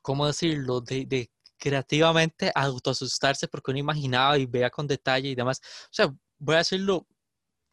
[0.00, 1.30] ¿cómo decirlo?, de, de
[1.62, 5.60] creativamente autoasustarse porque uno imaginaba y veía con detalle y demás.
[5.84, 7.06] O sea, voy a decirlo,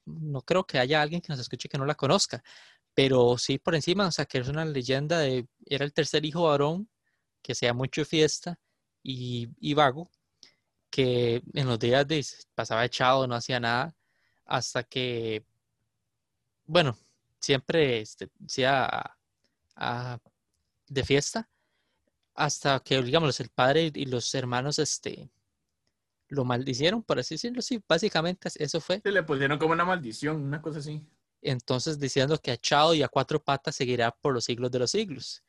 [0.05, 2.43] no creo que haya alguien que nos escuche que no la conozca,
[2.93, 6.43] pero sí por encima, o sea, que es una leyenda de, era el tercer hijo
[6.43, 6.87] varón,
[7.41, 8.59] que sea mucho fiesta
[9.01, 10.11] y, y vago,
[10.91, 12.23] que en los días de
[12.53, 13.95] pasaba echado, no hacía nada,
[14.45, 15.43] hasta que,
[16.65, 16.95] bueno,
[17.39, 19.17] siempre este, sea
[20.87, 21.49] de fiesta,
[22.39, 25.29] hasta que, digamos, el padre y los hermanos este,
[26.29, 29.01] lo maldicieron, por así decirlo, sí, básicamente eso fue.
[29.01, 31.05] Se le pusieron como una maldición, una cosa así.
[31.41, 34.91] Entonces diciendo que a Chao y a cuatro patas seguirá por los siglos de los
[34.91, 35.43] siglos.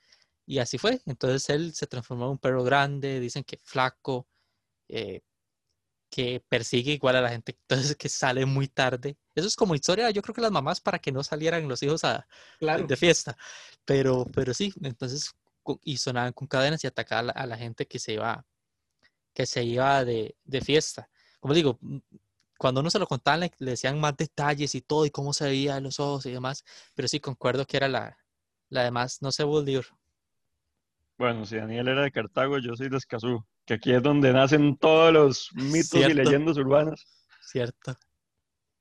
[0.46, 1.00] Y así fue.
[1.06, 4.26] Entonces él se transformó en un perro grande, dicen que flaco,
[4.88, 5.20] eh,
[6.10, 9.16] que persigue igual a la gente, entonces que sale muy tarde.
[9.34, 12.04] Eso es como historia, yo creo que las mamás para que no salieran los hijos
[12.04, 12.26] a,
[12.60, 13.36] de fiesta.
[13.84, 15.30] Pero, pero sí, entonces,
[15.84, 18.44] y sonaban con cadenas y atacaban a la, gente que se iba,
[19.34, 21.08] que se iba de, de, fiesta.
[21.40, 21.78] Como digo,
[22.58, 25.44] cuando uno se lo contaban, le, le decían más detalles y todo, y cómo se
[25.44, 26.64] veía los ojos y demás.
[26.94, 28.16] Pero sí, concuerdo que era la,
[28.68, 29.86] la demás, no sé, Bolívar.
[31.18, 34.78] Bueno, si Daniel era de Cartago, yo soy de Escazú, que aquí es donde nacen
[34.78, 36.14] todos los mitos y Cierto.
[36.14, 37.06] leyendas urbanas.
[37.42, 37.98] Cierto.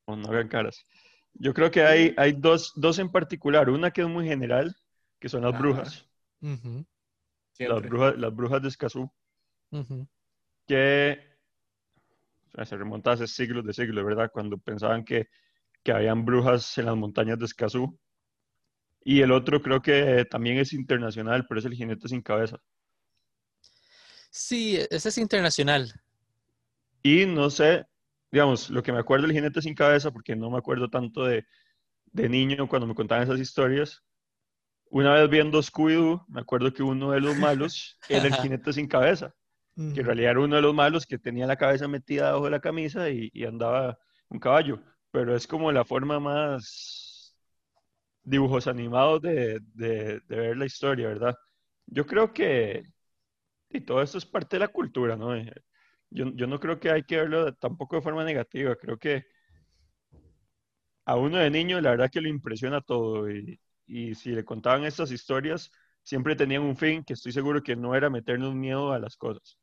[0.05, 0.85] O no hagan caras.
[1.33, 3.69] Yo creo que hay, hay dos, dos en particular.
[3.69, 4.75] Una que es muy general,
[5.19, 5.59] que son las Ajá.
[5.61, 6.08] brujas.
[6.41, 6.85] Ujú,
[7.59, 9.11] Las brujas, las brujas de Escazú,
[10.67, 11.19] que
[12.47, 14.29] o sea, se remonta hace siglos de siglos, ¿verdad?
[14.31, 15.27] Cuando pensaban que,
[15.83, 17.99] que habían brujas en las montañas de Escazú.
[19.03, 22.59] Y el otro creo que también es internacional, pero es el jinete sin cabeza.
[24.31, 25.93] Sí, ese es internacional.
[27.03, 27.85] Y no sé,
[28.31, 31.45] digamos, lo que me acuerdo del jinete sin cabeza, porque no me acuerdo tanto de,
[32.07, 34.03] de niño cuando me contaban esas historias.
[34.89, 38.87] Una vez viendo Scooby-Doo, me acuerdo que uno de los malos era el jinete sin
[38.87, 39.33] cabeza,
[39.93, 42.51] que en realidad era uno de los malos que tenía la cabeza metida debajo de
[42.51, 44.81] la camisa y, y andaba un caballo.
[45.11, 47.35] Pero es como la forma más
[48.23, 51.35] dibujos animados de, de- de ver la historia, ¿verdad?
[51.87, 52.83] Yo creo que
[53.69, 55.35] y todo esto es parte de la cultura, ¿no?
[55.35, 55.51] Eh,
[56.11, 58.75] Yo, yo no creo que hay que verlo de- tampoco de forma negativa.
[58.77, 59.25] Creo que
[61.05, 63.29] a uno de niño, la verdad que lo impresiona todo.
[63.31, 63.59] Y,
[63.89, 65.71] y si le contaban estas historias,
[66.03, 69.57] siempre tenían un fin que estoy seguro que no era meternos miedo a las cosas.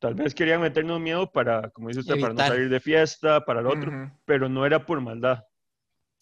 [0.00, 2.44] Tal vez querían meternos miedo para, como dice usted, para no Evitar.
[2.44, 4.10] salir de fiesta, para el otro, Ujú.
[4.26, 5.44] pero no era por maldad.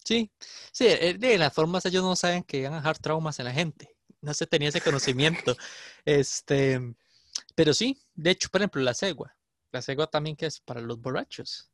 [0.03, 0.31] Sí,
[0.71, 3.51] sí, eh, de las formas ellos no saben que van a dejar traumas en la
[3.53, 3.95] gente.
[4.21, 5.55] No se tenía ese conocimiento.
[6.05, 6.79] Este,
[7.55, 9.35] pero sí, de hecho, por ejemplo, la cegua.
[9.71, 11.71] La cegua también que es para los borrachos,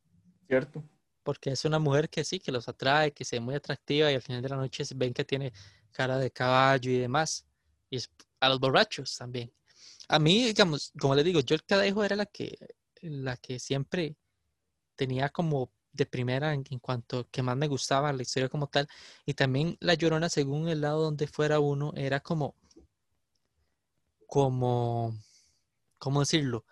[0.48, 0.84] ¿Cierto?
[1.26, 4.16] Porque es una mujer que sí, que los atrae, que se ve muy atractiva y
[4.16, 5.52] al final de la noche ven que tiene
[5.92, 7.46] cara de caballo y demás.
[7.90, 8.00] Y
[8.40, 9.52] a los borrachos también.
[10.08, 12.58] A mí, digamos, como les digo, yo el cadejo era la que,
[13.02, 14.16] la que siempre
[14.96, 18.88] tenía como de primera en, en cuanto que más me gustaba la historia como tal.
[19.26, 22.56] Y también La Llorona, según el lado donde fuera uno, era como,
[24.28, 25.18] como,
[25.98, 26.66] ¿cómo decirlo?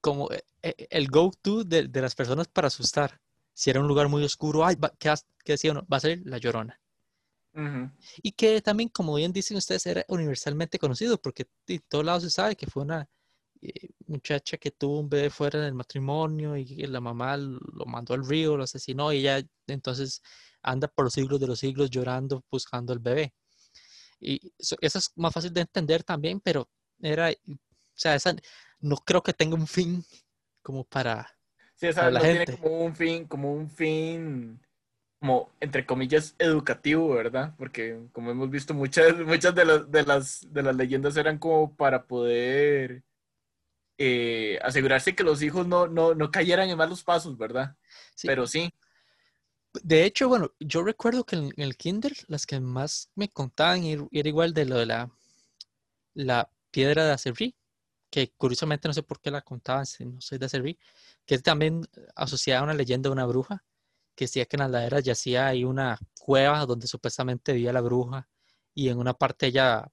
[0.00, 3.21] Como eh, eh, el go-to de, de las personas para asustar.
[3.54, 5.12] Si era un lugar muy oscuro, ay, va- ¿qué,
[5.44, 5.86] qué decía uno?
[5.92, 6.80] Va a salir La Llorona.
[8.22, 12.30] Y que también, como bien dicen ustedes, era universalmente conocido, porque en todos lados se
[12.30, 13.08] sabe que fue una
[13.60, 18.14] eh, muchacha que tuvo un bebé fuera del matrimonio y que la mamá lo mandó
[18.14, 20.22] al río, lo asesinó y ella entonces
[20.62, 23.34] anda por los siglos de los siglos llorando, buscando al bebé.
[24.20, 26.68] Y eso, eso es más fácil de entender también, pero
[27.00, 27.34] era, o
[27.94, 28.34] sea, esa
[28.80, 30.04] no creo que tenga un fin
[30.62, 31.28] como para...
[31.82, 32.58] Sí, Para la no tiene gente.
[32.58, 34.60] como un fin, como un fin,
[35.18, 37.54] como entre comillas, educativo, ¿verdad?
[37.58, 41.74] Porque como hemos visto, muchas, muchas de las, de las, de las leyendas eran como
[41.76, 43.02] para poder
[43.98, 47.76] eh, asegurarse que los hijos no, no, no cayeran en malos pasos, ¿verdad?
[48.14, 48.28] sí.
[48.28, 48.72] Pero sí,
[49.82, 54.06] De hecho, bueno, yo recuerdo que en, el kinder las que más me contaban era,
[54.12, 55.10] era igual de lo de la,
[56.14, 57.56] la piedra de Acerrí,
[58.12, 60.78] que curiosamente no sé por qué la contaban, no soy de Acerrí,
[61.24, 61.80] que es también
[62.14, 63.64] asociada a una leyenda de una bruja,
[64.14, 68.28] que decía que en las laderas yacía ahí una cueva donde supuestamente vivía la bruja,
[68.74, 69.90] y en una parte ella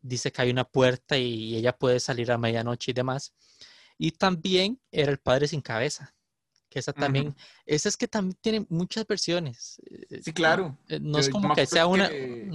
[0.00, 3.32] dice que hay una puerta y ella puede salir a medianoche y demás.
[3.98, 6.12] Y también era el padre sin cabeza,
[6.68, 7.36] que esa también Ujú.
[7.66, 9.80] esa es que también tiene muchas versiones.
[9.88, 10.76] eh, sí, claro.
[10.88, 12.08] eh, No es como que sea una.
[12.08, 12.50] que-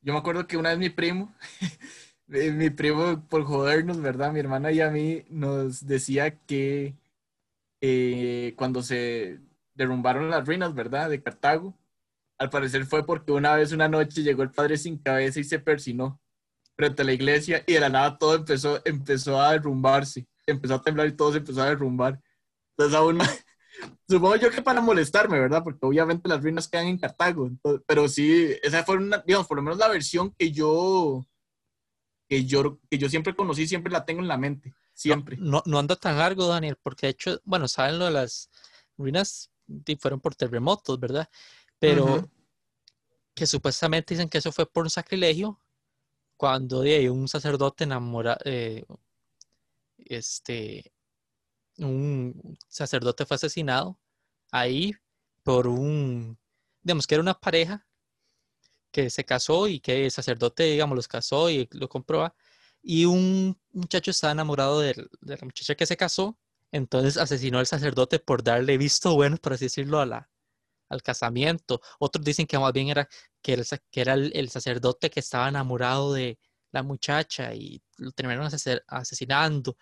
[0.00, 1.34] Yo me acuerdo que una vez mi primo,
[2.32, 4.32] eh, mi primo por jodernos, ¿verdad?
[4.32, 6.96] Mi hermana y a mí nos decía que
[7.80, 9.40] eh, cuando se
[9.74, 11.10] derrumbaron las ruinas, ¿verdad?
[11.10, 11.78] De Cartago,
[12.38, 15.58] al parecer fue porque una vez una noche llegó el padre sin cabeza y se
[15.60, 16.20] persinó
[16.76, 20.82] frente a la iglesia y de la nada todo empezó, empezó a derrumbarse, empezó a
[20.82, 22.20] temblar y todo se empezó a derrumbar.
[22.72, 23.44] Entonces aún más,
[24.08, 25.62] supongo yo que para molestarme, ¿verdad?
[25.64, 29.56] Porque obviamente las ruinas quedan en Cartago, entonces- pero sí, esa fue una, digamos, por
[29.58, 31.26] lo menos la versión que yo,
[32.30, 35.36] que yo, que yo siempre conocí, siempre la tengo en la mente, siempre.
[35.36, 38.48] No, no anda tan largo, Daniel, porque de hecho, bueno, saben lo de las
[38.96, 39.50] ruinas
[39.98, 41.28] fueron por terremotos, ¿verdad?
[41.80, 42.30] Pero
[43.34, 45.58] que supuestamente dicen que eso fue por un sacrilegio
[46.36, 48.84] cuando de ahí un sacerdote enamora, eh,
[49.98, 50.92] este,
[51.78, 53.98] un sacerdote fue asesinado
[54.52, 54.94] ahí
[55.42, 56.38] por un,
[56.80, 57.84] digamos que era una pareja
[58.90, 62.34] que se casó y que el sacerdote, digamos, los casó y lo compró.
[62.82, 66.38] Y un muchacho estaba enamorado de, la muchacha que se casó,
[66.72, 70.00] entonces asesinó al sacerdote por darle visto bueno, por así decirlo,
[70.88, 71.80] al casamiento.
[71.98, 73.08] Otros dicen que más bien era
[73.42, 76.38] que, el era el, el sacerdote que estaba enamorado de
[76.72, 79.76] la muchacha y lo terminaron ases- asesinando.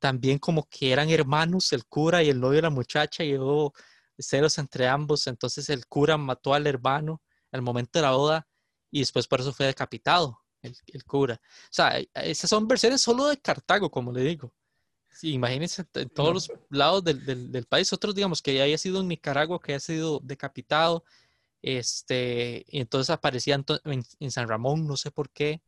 [0.00, 3.74] también como que eran hermanos, el cura y el novio de la muchacha, y hubo
[4.18, 8.46] celos entre ambos, entonces el cura mató al hermano al momento de la boda
[8.90, 11.40] y después por eso fue decapitado el, el cura.
[11.42, 14.52] O sea, esas son versiones solo de Cartago, como le digo.
[15.10, 17.92] Sí, imagínense en todos los lados del, del, del, país.
[17.92, 21.04] Otros, digamos, que haya sido en Nicaragua, que haya sido decapitado.
[21.60, 23.64] Este, y entonces aparecía en,
[24.20, 25.60] en, San Ramón, no sé por qué,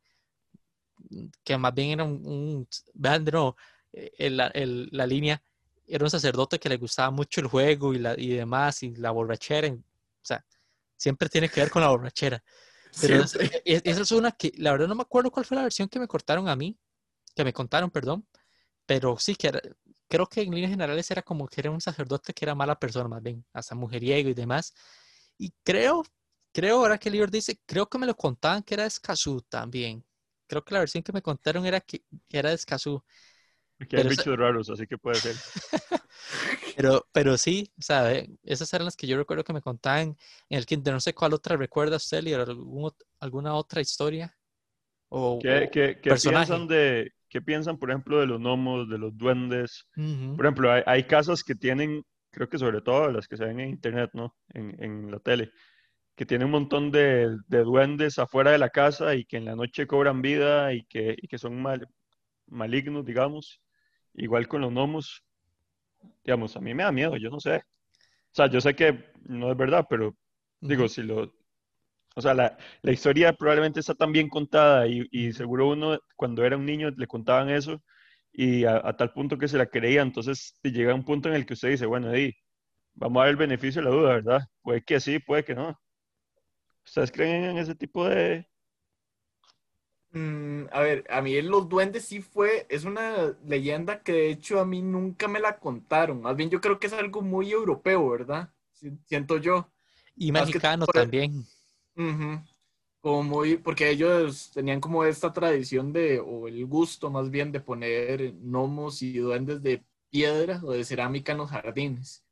[1.43, 3.57] que más bien era un, un vean de nuevo,
[3.91, 5.43] el, el, la línea,
[5.85, 9.11] era un sacerdote que le gustaba mucho el juego y, la, y demás, y la
[9.11, 9.67] borrachera.
[9.67, 9.79] O
[10.21, 10.45] sea,
[11.01, 12.43] siempre tiene que ver con la borrachera.
[12.99, 15.89] Pero esa es, es una que, la verdad no me acuerdo cuál fue la versión
[15.89, 16.77] que me cortaron a mí,
[17.35, 18.27] que me contaron, perdón,
[18.85, 19.61] pero sí que era,
[20.07, 23.07] creo que en líneas generales era como que era un sacerdote que era mala persona,
[23.07, 24.75] más bien, hasta mujeriego y demás.
[25.39, 26.03] Y creo,
[26.51, 29.41] creo ahora que el libro dice, creo que me lo contaban que era de Escazú
[29.49, 30.05] también.
[30.45, 33.03] Creo que la versión que me contaron era que, que era de Escazú.
[33.79, 35.35] Aquí hay bichos raros, así que puede ser.
[36.75, 38.11] pero, pero sí, o sea,
[38.43, 40.17] esas eran las que yo recuerdo que me contaban
[40.49, 40.93] en el kinder.
[40.93, 44.35] No sé cuál otra recuerda usted, algún, alguna otra historia.
[45.09, 49.17] O, ¿Qué, qué, qué piensan de, qué piensan, por ejemplo, de los gnomos, de los
[49.17, 49.85] duendes?
[49.97, 50.35] Uh -huh.
[50.35, 53.59] Por ejemplo, hay, hay, casas que tienen, creo que sobre todo las que se ven
[53.59, 54.35] en internet, ¿no?
[54.53, 55.51] En, en la tele,
[56.15, 59.55] que tienen un montón de, de, duendes afuera de la casa y que en la
[59.55, 61.87] noche cobran vida y que, y que son mal,
[62.47, 63.61] malignos, digamos.
[64.13, 65.23] Igual con los gnomos,
[66.23, 67.57] digamos, a mí me da miedo, yo no sé.
[67.57, 70.15] O sea, yo sé que no es verdad, pero
[70.61, 71.33] digo, si lo...
[72.15, 76.45] O sea, la, la historia probablemente está tan bien contada y, y, seguro uno cuando
[76.45, 77.81] era un niño le contaban eso
[78.33, 81.45] y a, a, tal punto que se la creía, entonces llega un punto en el
[81.45, 82.33] que usted dice, bueno, ahí,
[82.93, 84.41] vamos a ver el beneficio de la duda, ¿verdad?
[84.61, 85.79] Puede que sí, puede que no.
[86.85, 88.47] ¿Ustedes creen en ese tipo de,
[90.13, 94.59] Mm, a ver, a mí los duendes sí fue, es una leyenda que de hecho
[94.59, 96.21] a mí nunca me la contaron.
[96.21, 98.49] Más bien yo creo que es algo muy europeo, ¿verdad?
[99.05, 99.69] Siento yo.
[100.15, 100.95] Y mexicano por...
[100.95, 101.45] también.
[101.95, 102.43] Uh -huh.
[102.99, 107.61] Como muy, porque ellos tenían como esta tradición de, o el gusto más bien de
[107.61, 112.23] poner gnomos y duendes de piedra o de cerámica en los jardines.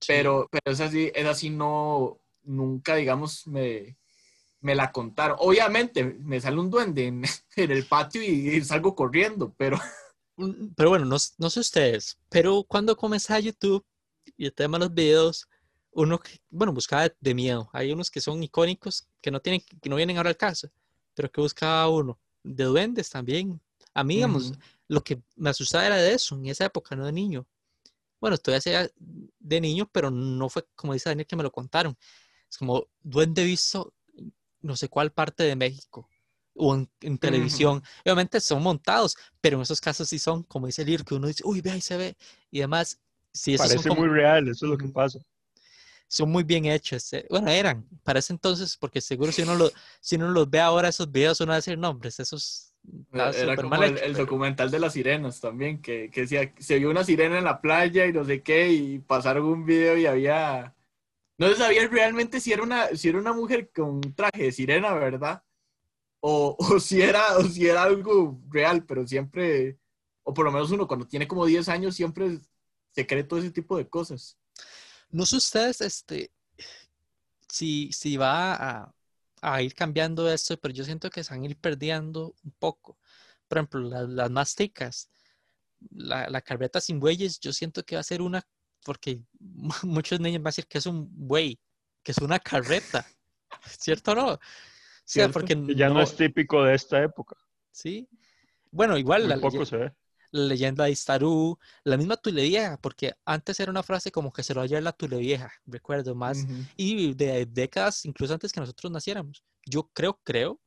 [0.00, 0.06] Sí.
[0.08, 3.96] Pero, pero es así, es así no, nunca, digamos, me,
[4.66, 5.36] me la contaron.
[5.38, 7.24] Obviamente, me sale un duende en,
[7.56, 9.78] en el patio y, y, salgo corriendo, pero...
[10.76, 13.82] Pero bueno, no, no, sé ustedes, pero cuando comencé a YouTube
[14.36, 15.48] y el tema de los videos,
[15.92, 17.70] uno, bueno, buscaba de miedo.
[17.72, 20.68] Hay unos que son icónicos, que no, tienen, que no vienen ahora al caso,
[21.14, 22.20] pero que buscaba uno.
[22.42, 23.58] De duendes también.
[23.94, 24.58] A mí, digamos, uh -huh.
[24.88, 27.46] lo que me asustaba era de eso, en esa época, no de niño.
[28.20, 28.90] Bueno, todavía
[29.38, 31.96] de niño, pero no fue como dice Daniel que me lo contaron.
[32.50, 33.94] Es como duende visto
[34.66, 36.08] no sé cuál parte de México
[36.54, 37.76] o en, en televisión.
[37.76, 38.02] Uh -huh.
[38.04, 41.28] Obviamente son montados, pero en esos casos sí son, como dice el libro, que uno
[41.28, 42.16] dice, uy, ve ahí se ve.
[42.50, 43.00] Y además,
[43.32, 45.18] sí, eso Parece como, muy real, eso es lo que pasa.
[46.08, 47.12] Son muy bien hechos.
[47.12, 50.60] Eh, bueno, eran, para ese entonces, porque seguro si uno, lo, si uno los ve
[50.60, 52.72] ahora, esos videos, uno va a decir, nombres, esos
[53.12, 57.02] era como el, el, documental de las sirenas también, que, que decía, se vio una
[57.02, 60.75] sirena en la playa y no sé qué, y pasaron un video y había
[61.38, 64.94] no se sabía realmente si era una, si era una mujer con traje de sirena,
[64.94, 65.42] ¿verdad?
[66.20, 69.78] O, o, si era, o si era algo real, pero siempre,
[70.22, 72.40] o por lo menos uno cuando tiene como 10 años, siempre
[72.90, 74.38] se cree todo ese tipo de cosas.
[75.10, 76.32] No sé ustedes, este,
[77.48, 78.94] si, si va a,
[79.42, 82.98] a ir cambiando esto, pero yo siento que se van a ir perdiendo un poco.
[83.46, 85.10] Por ejemplo, las, las más ticas,
[85.90, 88.46] la, la carreta sin bueyes, yo siento que va a ser una
[88.86, 89.20] porque
[89.82, 91.58] muchos niños van a decir que es un buey,
[92.02, 93.04] que es una carreta,
[93.78, 94.38] ¿cierto o no?
[95.04, 97.36] Sí, porque ya no, no, es típico de esta época.
[97.70, 98.08] Sí.
[98.70, 99.92] Bueno, igual la, poco se ve.
[100.32, 104.54] la leyenda de Istarú, la misma Tulevieja, porque antes era una frase como que se
[104.54, 106.68] lo haya la Tulevieja, recuerdo más, uh -huh.
[106.76, 109.44] y de décadas, incluso antes que nosotros naciéramos.
[109.64, 110.60] Yo creo, creo,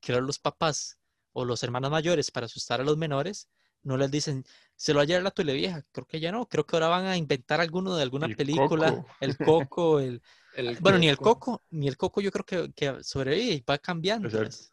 [0.00, 0.98] que los papás
[1.32, 3.48] o los hermanos mayores para asustar a los menores
[3.82, 4.44] no les dicen,
[4.76, 7.16] se lo ayer la tele vieja, creo que ya no, creo que ahora van a
[7.16, 9.08] inventar alguno de alguna el película, coco.
[9.20, 10.22] el coco, el,
[10.56, 10.98] el bueno, coco.
[10.98, 14.28] ni el coco, ni el coco yo creo que, que sobrevive y va cambiando.
[14.28, 14.70] Puede ser.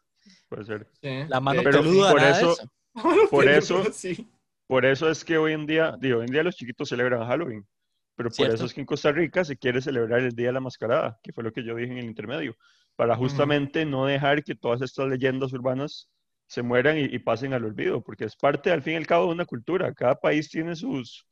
[0.48, 0.86] Puede ser.
[1.00, 1.28] Sí.
[1.28, 3.28] La mano Pero peluda, por eso, eso.
[3.30, 4.30] por eso, sí.
[4.66, 7.66] por eso es que hoy en día, digo, hoy en día los chiquitos celebran Halloween,
[8.14, 8.54] pero por ¿Cierto?
[8.54, 11.32] eso es que en Costa Rica se quiere celebrar el Día de la Mascarada, que
[11.32, 12.56] fue lo que yo dije en el intermedio,
[12.96, 13.90] para justamente mm.
[13.90, 16.10] no dejar que todas estas leyendas urbanas
[16.52, 19.28] se mueran y, y, pasen al olvido, porque es parte, al fin y al cabo,
[19.28, 19.94] de una cultura.
[19.94, 21.26] Cada país tiene sus,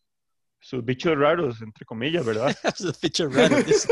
[0.59, 2.57] sus bichos raros, entre comillas, ¿verdad?
[2.75, 3.87] sus bichos raros.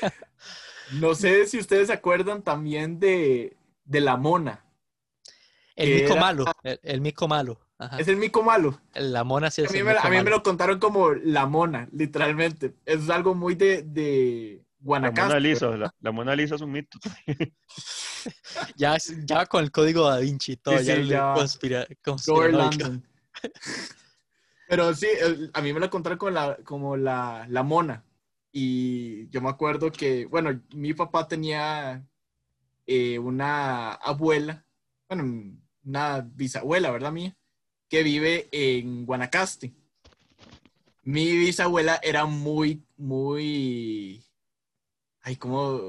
[1.00, 4.64] no sé si ustedes se acuerdan también de, de la mona.
[5.74, 6.20] El mico era...
[6.20, 7.60] malo, el, el, mico malo.
[7.76, 7.98] Ajá.
[7.98, 8.80] Es el mico malo.
[8.94, 11.10] La mona sí es A mí, el me, mico a mí me lo contaron como
[11.10, 12.76] la mona, literalmente.
[12.86, 15.22] Es algo muy de, de La Guanacaste.
[15.28, 16.98] Mona Lisa, la, la Mona Lisa es un mito.
[18.76, 21.32] Ya, ya con el código da Vinci y todo, Sí, ya, sí, ya.
[21.34, 21.86] conspira.
[22.52, 23.06] Landon.
[24.66, 28.04] Pero sí, el- a mí me lo contaron como la, como la, la mona.
[28.50, 32.06] Y yo me acuerdo que, bueno, mi papá tenía
[32.86, 34.64] eh, una abuela,
[35.08, 37.36] bueno, una bisabuela, ¿verdad, mía?
[37.88, 39.74] Que vive en Guanacaste.
[41.02, 44.23] Mi bisabuela era muy, muy,
[45.24, 45.80] ay, como,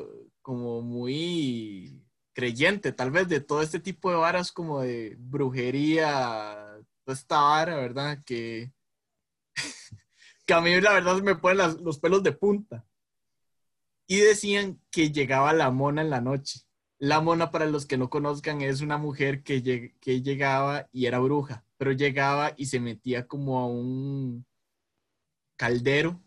[0.42, 2.02] como muy
[2.34, 7.76] creyente, tal vez, de todo este tipo de varas como de brujería, toda esta vara,
[7.76, 8.24] ¿verdad?
[8.26, 8.72] Que,
[10.46, 12.86] que a mí la verdad me ponen los pelos de punta.
[14.08, 16.62] Y decían que llegaba la mona en la noche.
[16.98, 21.66] La mona, para los que no conozcan, es una mujer que llegaba y era bruja,
[21.78, 24.46] pero llegaba y se metía como a un
[25.58, 26.25] caldero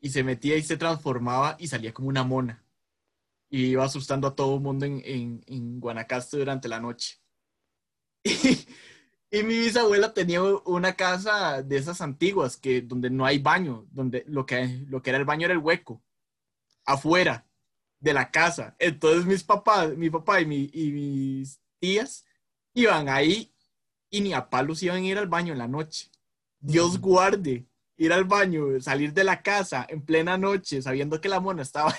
[0.00, 2.64] y se metía y se transformaba y salía como una mona.
[3.50, 7.18] Y iba asustando a todo el mundo en, en- en Guanacaste durante la noche.
[9.32, 13.86] Y, y mi bisabuela tenía una casa de esas antiguas que donde no hay baño,
[13.92, 16.02] donde lo que, lo que era el baño era el hueco,
[16.84, 17.46] afuera
[18.00, 18.76] de la casa.
[18.78, 22.26] Entonces mis papás, mi papá y, mi- y mis tías
[22.74, 23.54] iban ahí
[24.10, 26.10] y ni a palos iban a ir al baño en la noche.
[26.60, 27.66] Dios guarde
[28.00, 31.92] ir al baño, salir de la casa en plena noche sabiendo que la mona estaba
[31.92, 31.98] ahí.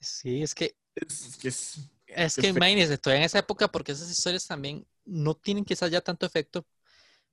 [0.00, 4.10] Sí, es que Es, que es- Es que imagínense, todavía en esa época, porque esas
[4.10, 6.66] historias también no tienen quizás ya tanto efecto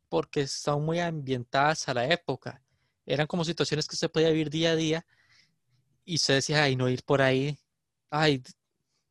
[0.09, 2.63] porque están muy ambientadas a la época.
[3.05, 5.05] Eran como situaciones que se podía vivir día a día
[6.05, 7.57] y se decía, ay, no ir por ahí.
[8.09, 8.43] Ay,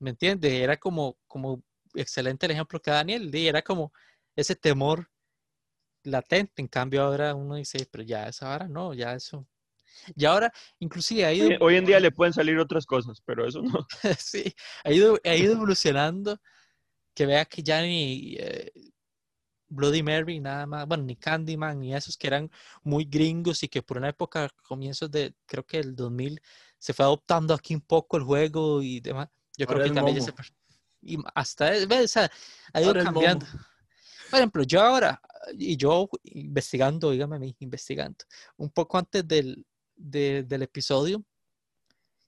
[0.01, 0.63] ¿me entiende?
[0.65, 1.63] Era como, como
[1.95, 3.93] excelente el ejemplo que da Daniel, y era como
[4.37, 5.11] ese temor
[6.05, 6.63] latente.
[6.63, 9.47] En cambio, ahora uno dice, pero ya esa hora no, ya eso.
[10.17, 11.49] Y ahora, inclusive ha ido.
[11.49, 13.87] Hoy, hoy en día le pueden salir otras cosas, pero eso no.
[14.19, 16.41] sí, ha ido, ha ido evolucionando.
[17.15, 18.73] Que vea que ya ni eh,
[19.69, 22.51] Bloody Mary, nada más, bueno, ni Candyman, ni esos que eran
[22.83, 26.41] muy gringos y que por una época, comienzos de, creo que el 2000,
[26.79, 29.29] se fue adoptando aquí un poco el juego y demás.
[29.57, 30.33] Yo creo Ahora que es también ya se.
[31.03, 32.31] Y hasta, es- ve, o sea,
[32.73, 33.47] ha ido Ahora es cambiando.
[33.47, 33.59] Momo.
[34.33, 35.21] Por ejemplo, yo ahora,
[35.59, 38.25] y yo investigando, dígame a mí, investigando,
[38.57, 39.67] un poco antes del,
[39.97, 41.23] de- del episodio,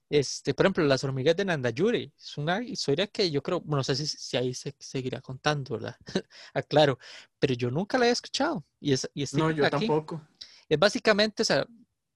[0.09, 3.83] este, por ejemplo, las hormigas de Nandayuri, es una historia que yo creo, bueno, no
[3.83, 5.95] sé si, si ahí se seguirá contando, ¿verdad?
[6.53, 6.99] Aclaro,
[7.39, 8.63] pero yo nunca la he escuchado.
[8.79, 9.87] Y es, y No, yo aquí.
[9.87, 10.21] tampoco.
[10.69, 11.65] Es básicamente, o sea,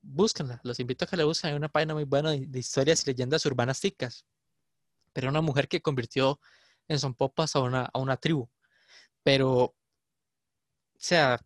[0.01, 3.03] búsquenla, los invito a que la busquen, hay una página muy buena de, de historias
[3.03, 4.25] y leyendas urbanas ticas.
[5.13, 6.39] Pero una mujer que convirtió
[6.87, 8.49] en son popas a una, a una tribu.
[9.23, 9.75] Pero,
[10.99, 11.39] sea,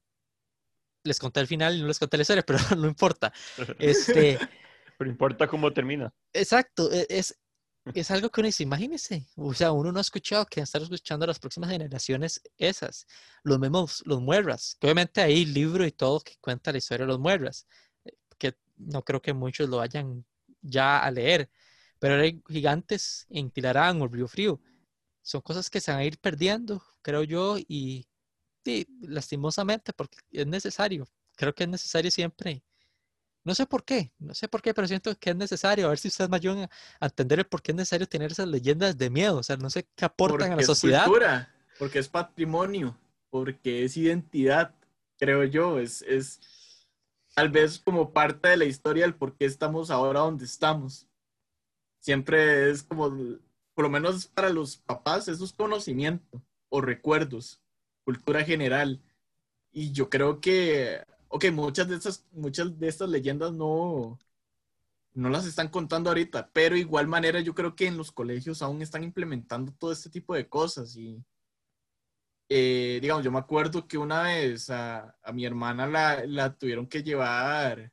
[1.04, 3.32] les conté el final y no les conté la historia, pero no importa.
[3.78, 4.40] Este,
[4.98, 6.14] Pero importa cómo termina.
[6.34, 7.38] exacto, e- es,
[7.94, 11.26] es algo que uno dice, imagínense, o sea, uno no ha escuchado que estar escuchando
[11.26, 13.08] a las próximas generaciones esas,
[13.44, 17.12] los mismos, los muerras, que obviamente hay libro y todo que cuenta la historia de
[17.14, 17.68] los muerras,
[18.40, 20.26] que no creo que muchos lo vayan
[20.62, 21.50] ya a leer,
[22.00, 24.62] pero hay gigantes en Tilarán o Río Frío,
[25.22, 28.08] son cosas que se van a ir perdiendo, creo yo, y,
[28.64, 32.64] sí, lastimosamente, porque es necesario, creo que es necesario siempre.
[33.46, 35.88] No sé por qué, no sé por qué, pero siento que es necesario.
[35.88, 38.48] A ver si ustedes me ayudan a, entender el por qué es necesario tener esas
[38.48, 39.38] leyendas de miedo.
[39.38, 41.06] O sea, no sé qué aportan a la Porque es sociedad.
[41.06, 42.98] cultura, porque es patrimonio,
[43.30, 44.74] porque es identidad,
[45.18, 45.80] creo yo.
[45.80, 46.40] Es, es
[47.36, 51.08] tal vez como parte de la historia del por qué estamos ahora donde estamos.
[52.00, 53.10] Siempre es como,
[53.74, 57.62] por lo menos para los papás, eso es conocimiento o recuerdos,
[58.04, 59.02] cultura general.
[59.72, 64.20] Y yo creo que, ok, muchas de estas, muchas de estas leyendas no,
[65.14, 68.82] no las están contando ahorita, pero igual manera yo creo que en los colegios aún
[68.82, 71.24] están implementando todo este tipo de cosas y
[72.50, 76.88] eh, digamos, yo me acuerdo que una vez a, a mi hermana la, la tuvieron
[76.88, 77.92] que llevar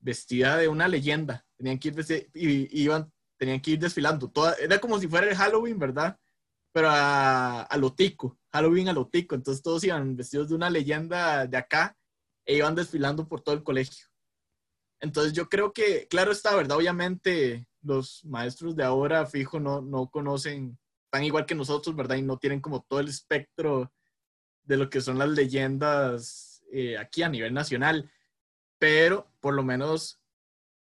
[0.00, 4.78] vestida de una leyenda, tenían que ir, y, iban, tenían que ir desfilando, toda, era
[4.78, 6.18] como si fuera el Halloween, ¿verdad?
[6.78, 10.70] Pero a, a lo tico, Halloween a lo tico, entonces todos iban vestidos de una
[10.70, 11.96] leyenda de acá
[12.46, 14.06] e iban desfilando por todo el colegio.
[15.00, 16.76] Entonces yo creo que, claro está, ¿verdad?
[16.76, 20.78] Obviamente los maestros de ahora, fijo, no, no conocen,
[21.10, 22.14] tan igual que nosotros, ¿verdad?
[22.14, 23.92] Y no tienen como todo el espectro
[24.62, 28.08] de lo que son las leyendas eh, aquí a nivel nacional.
[28.78, 30.17] Pero por lo menos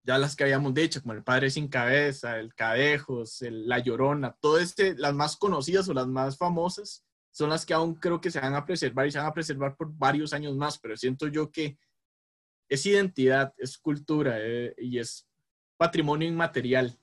[0.09, 4.57] ya las que habíamos dicho, como el Padre Sin Cabeza, el Cadejos, La Llorona, todo
[4.57, 8.39] este, las más conocidas o las más famosas, son las que aún creo que se
[8.39, 11.51] van a preservar y se van a preservar por varios años más, pero siento yo
[11.51, 11.77] que
[12.67, 15.29] es identidad, es cultura eh, y es
[15.77, 16.97] patrimonio inmaterial,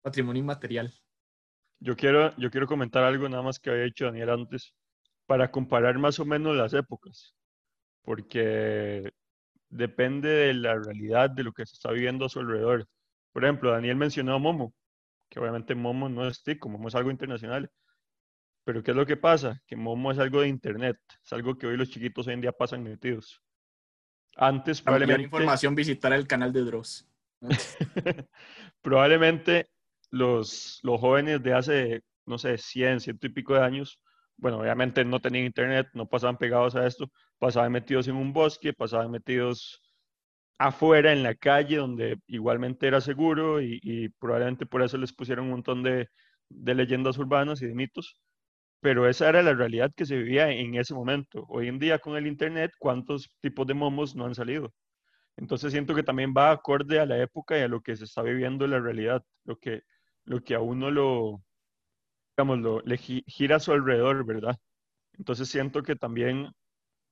[0.00, 0.94] patrimonio inmaterial.
[1.80, 4.76] Yo quiero, yo quiero comentar algo nada más que había dicho Daniel antes,
[5.26, 7.34] para comparar más o menos las épocas,
[8.02, 9.12] porque
[9.74, 12.86] depende de la realidad de lo que se está viviendo a su alrededor.
[13.32, 14.72] Por ejemplo, Daniel mencionó a Momo,
[15.28, 17.68] que obviamente Momo no es TIC, Momo es algo internacional.
[18.64, 19.60] Pero ¿qué es lo que pasa?
[19.66, 22.52] Que Momo es algo de Internet, es algo que hoy los chiquitos hoy en día
[22.52, 23.42] pasan metidos.
[24.36, 25.24] Antes probablemente...
[25.24, 27.08] información visitar el canal de Dross.
[28.80, 29.68] probablemente
[30.10, 34.00] los, los jóvenes de hace, no sé, 100, ciento y pico de años,
[34.36, 38.72] bueno, obviamente no tenían internet, no pasaban pegados a esto, pasaban metidos en un bosque,
[38.72, 39.80] pasaban metidos
[40.58, 45.52] afuera en la calle donde igualmente era seguro y, probablemente por eso les pusieron un
[45.52, 46.08] montón de,
[46.50, 48.20] leyendas urbanas y de mitos,
[48.80, 51.44] pero esa era la realidad que se vivía en ese momento.
[51.48, 54.72] Hoy en día con el Internet, ¿cuántos tipos de momos no han salido?
[55.36, 58.22] Entonces siento que también va acorde a la época y a lo que se está
[58.22, 59.82] viviendo en la realidad, lo que,
[60.24, 61.42] lo que a uno lo,
[62.36, 64.56] digamos, lo, le gira a su alrededor, ¿verdad?
[65.18, 66.52] Entonces siento que también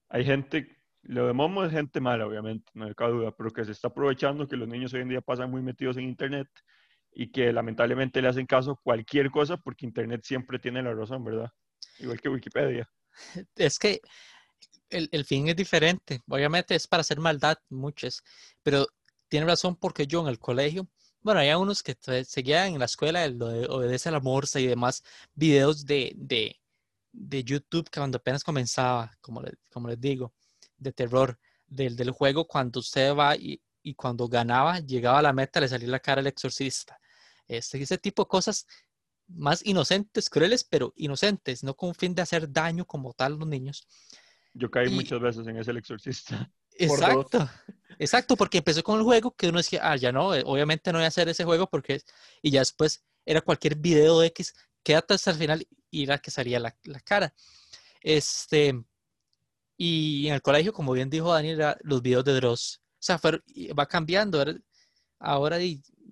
[0.08, 3.72] hay gente lo de Momo es gente mala, obviamente, no hay duda, pero que se
[3.72, 6.48] está aprovechando que los niños hoy en día pasan muy metidos en Internet
[7.12, 11.24] y que lamentablemente le hacen caso a cualquier cosa porque Internet siempre tiene la razón,
[11.24, 11.50] ¿verdad?
[11.98, 12.88] Igual que Wikipedia.
[13.56, 14.00] Es que
[14.88, 16.20] el, el fin es diferente.
[16.28, 18.22] Obviamente es para hacer maldad, muchas,
[18.62, 18.86] pero
[19.28, 20.88] tiene razón porque yo en el colegio,
[21.22, 24.66] bueno, hay unos que seguían en la escuela, lo de obedece a la morsa y
[24.66, 25.02] demás,
[25.34, 26.60] videos de, de,
[27.12, 30.32] de YouTube que cuando apenas comenzaba, como, como les digo
[30.76, 35.32] de terror del, del juego cuando usted va y, y, cuando ganaba, llegaba a la
[35.32, 36.98] meta, le salía la cara al exorcista.
[37.46, 38.66] Este, ese tipo de cosas
[39.28, 43.48] más inocentes, crueles, pero inocentes, no con fin de hacer daño como tal a los
[43.48, 43.86] niños.
[44.54, 46.50] Yo caí muchas veces en ese el exorcista.
[46.84, 47.50] Exacto,
[47.98, 50.98] exacto, porque empezó con el juego que uno decía, ah, ya no, eh, obviamente no
[50.98, 52.02] voy a hacer ese juego porque,
[52.42, 56.58] y ya después era cualquier video X, quédate hasta el final y era que salía
[56.58, 57.34] la, la cara.
[58.00, 58.74] Este,
[59.76, 62.80] y en el colegio, como bien dijo Daniel, los videos de Dross.
[62.94, 63.20] O sea,
[63.78, 64.44] va cambiando.
[65.18, 65.58] Ahora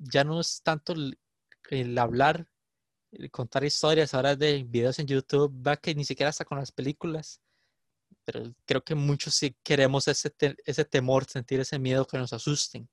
[0.00, 2.48] ya no es tanto el, hablar,
[3.12, 6.72] el contar historias, ahora de videos en YouTube, va que ni siquiera hasta con las
[6.72, 7.40] películas.
[8.32, 10.32] Pero creo que muchos sí queremos ese,
[10.64, 12.88] ese temor, sentir ese miedo que nos asusten.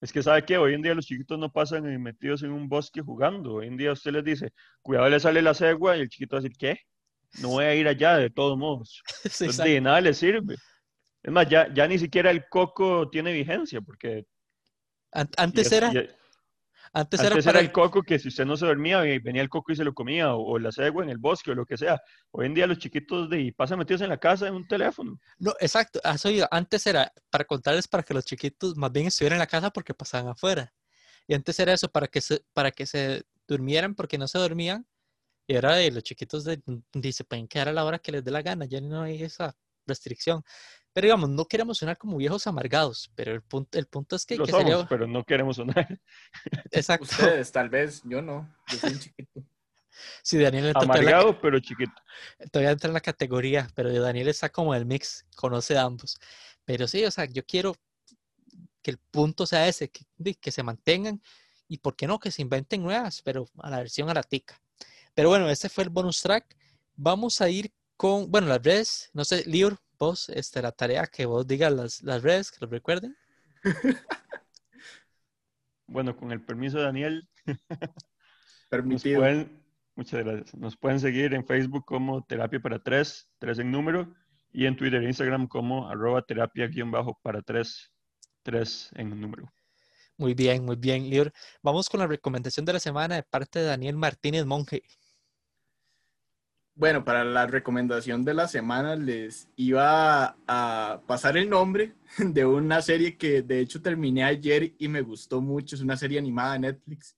[0.00, 3.02] Es que sabe que hoy en día los chiquitos no pasan metidos en un bosque
[3.02, 3.54] jugando.
[3.54, 4.52] Hoy en día usted les dice,
[4.82, 6.80] cuidado, le sale la cegua y el chiquito va a decir, ¿qué?
[7.38, 9.02] no voy a ir allá de todos modos.
[9.64, 10.56] de nada le sirve.
[11.22, 14.24] Es más, ya, ya ni siquiera el coco tiene vigencia, porque...
[15.12, 15.92] Antes era...
[16.92, 17.60] antes, era, para...
[17.60, 20.34] el coco que si usted no se dormía, venía el coco y se lo comía,
[20.34, 22.00] o, la cegua en el bosque, o lo que sea.
[22.30, 25.18] Hoy en día los chiquitos de pasan metidos en la casa en un teléfono.
[25.38, 26.00] No, exacto.
[26.50, 29.94] Antes era para contarles para que los chiquitos más bien estuvieran en la casa porque
[29.94, 30.72] pasaban afuera.
[31.26, 34.86] Y antes era eso, para que se, para que se durmieran porque no se dormían
[35.50, 36.62] y ahora de los chiquitos de,
[37.12, 39.56] se pueden quedar a la hora que les dé la gana, ya no hay esa
[39.84, 40.44] restricción.
[40.92, 44.36] Pero digamos, no queremos sonar como viejos amargados, pero el punto, el punto es que...
[44.36, 46.00] Lo somos, pero no queremos sonar.
[46.72, 47.04] Exacto.
[47.04, 49.44] Ustedes, tal vez, yo no, yo soy un chiquito.
[50.22, 51.92] Sí, Daniel Amargado, pero chiquito.
[52.50, 56.18] Todavía entra en la categoría, pero Daniel está como el mix, conoce a ambos.
[56.64, 57.74] Pero sí, o sea, yo quiero
[58.82, 61.20] que el punto sea ese, que, que se mantengan
[61.68, 62.18] y, ¿por qué no?
[62.18, 64.60] Que se inventen nuevas, pero a la versión a la tica.
[65.14, 66.56] Pero bueno, este fue el bonus track.
[66.96, 69.10] Vamos a ir con, bueno, las redes.
[69.12, 72.70] No sé, Lior, vos, este, la tarea que vos digas las, las redes, que lo
[72.70, 73.16] recuerden.
[75.86, 77.28] bueno, con el permiso de Daniel.
[78.70, 79.22] Permitido.
[79.94, 80.54] muchas gracias.
[80.54, 84.12] Nos pueden seguir en Facebook como Terapia para Tres, tres en número,
[84.52, 87.92] y en Twitter e Instagram como arroba terapia guion bajo para tres,
[88.42, 89.52] tres en número.
[90.16, 91.32] Muy bien, muy bien, Lior.
[91.62, 94.82] Vamos con la recomendación de la semana de parte de Daniel Martínez Monge.
[96.74, 102.80] Bueno, para la recomendación de la semana les iba a pasar el nombre de una
[102.80, 105.76] serie que de hecho terminé ayer y me gustó mucho.
[105.76, 107.16] Es una serie animada de Netflix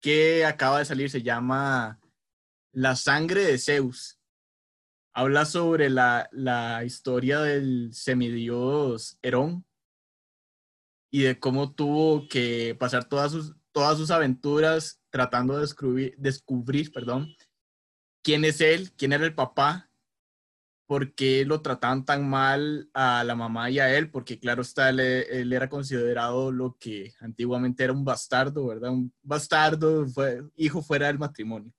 [0.00, 2.00] que acaba de salir, se llama
[2.72, 4.18] La sangre de Zeus.
[5.14, 9.64] Habla sobre la, la historia del semidios Herón,
[11.12, 16.90] y de cómo tuvo que pasar todas sus, todas sus aventuras tratando de descubrir, descubrir
[16.90, 17.28] perdón,
[18.22, 19.90] quién es él, quién era el papá,
[20.86, 24.90] por qué lo trataban tan mal a la mamá y a él, porque claro está,
[24.90, 28.90] él, él, era considerado lo que antiguamente era un bastardo, ¿verdad?
[28.90, 31.72] Un bastardo, fue, hijo fuera del matrimonio.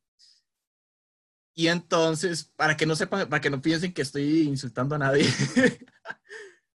[1.55, 5.27] Y entonces, para que no sepan, para que no piensen que estoy insultando a nadie.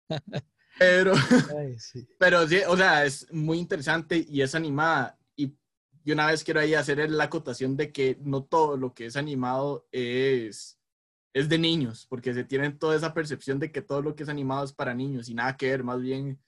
[0.78, 1.14] pero,
[2.18, 5.17] pero sí, o sea, es muy interesante y es animada.
[6.08, 9.16] Y, una vez quiero ahí hacer la acotación de que no todo lo que es
[9.16, 10.78] animado es,
[11.34, 14.28] es de niños, porque se tienen toda esa percepción de que todo lo que es
[14.28, 16.42] animado es para niños y nada que ver, más bien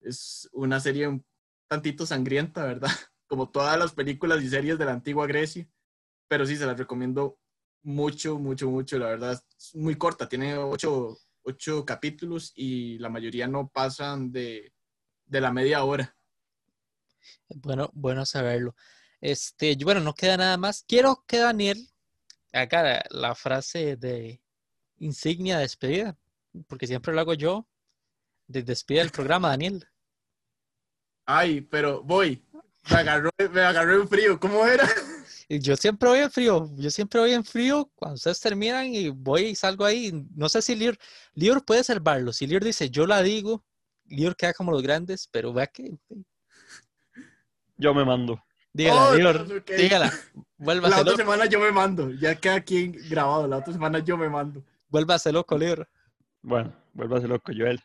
[0.00, 1.24] es una serie un
[1.68, 2.88] tantito sangrienta, ¿verdad?
[3.28, 5.68] Como todas las películas y series de la antigua Grecia
[6.28, 7.38] pero sí, se las recomiendo
[7.82, 8.98] mucho, mucho, mucho.
[8.98, 14.72] La verdad, es muy corta, tiene ocho, ocho capítulos y la mayoría no pasan de,
[15.26, 16.16] de la media hora.
[17.48, 18.74] Bueno, bueno saberlo.
[19.20, 20.84] Este, bueno, no queda nada más.
[20.86, 21.88] Quiero que Daniel
[22.52, 24.40] haga la frase de
[24.98, 26.16] insignia de despedida,
[26.68, 27.66] porque siempre lo hago yo.
[28.46, 29.88] De despedida del programa, Daniel.
[31.26, 32.44] Ay, pero voy.
[32.90, 34.38] Me agarró, me agarró en frío.
[34.38, 34.86] ¿Cómo era?
[35.48, 39.46] yo siempre voy en frío, yo siempre voy en frío cuando ustedes terminan y voy
[39.46, 40.12] y salgo ahí.
[40.34, 40.96] No sé si Lior,
[41.34, 42.32] Lior puede salvarlo.
[42.32, 43.64] Si Lior dice yo la digo,
[44.06, 45.96] Lior queda como los grandes, pero vea que.
[47.76, 48.42] Yo me mando.
[48.72, 50.12] Dígala, oh, Lior, dígala.
[50.56, 52.10] Vuelva la otra semana yo me mando.
[52.10, 53.46] Ya queda aquí grabado.
[53.46, 54.64] La otra semana yo me mando.
[54.88, 55.88] Vuélvase loco, Lior.
[56.42, 57.80] Bueno, vuélvase loco, Joel.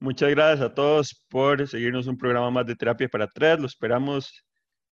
[0.00, 3.58] Muchas gracias a todos por seguirnos un programa más de Terapia para Tres.
[3.58, 4.44] Lo esperamos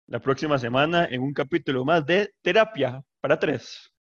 [0.07, 3.93] la próxima semana en un capítulo más de Terapia para Tres.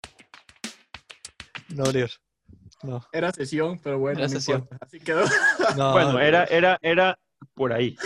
[1.68, 2.20] No, Dios.
[2.82, 3.04] No.
[3.12, 4.68] Era sesión, pero bueno, era sesión.
[4.80, 5.24] Así quedó.
[5.92, 7.18] bueno, era, era, era
[7.54, 7.96] por ahí.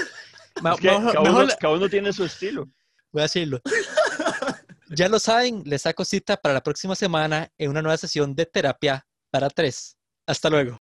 [0.63, 2.69] Cada, uno, tiene su estilo.
[3.13, 3.61] Voy a decirlo.
[4.91, 8.47] ya lo saben, les saco cita para la próxima semana en una nueva sesión de
[8.47, 9.97] terapia para tres.
[10.27, 10.79] Hasta luego.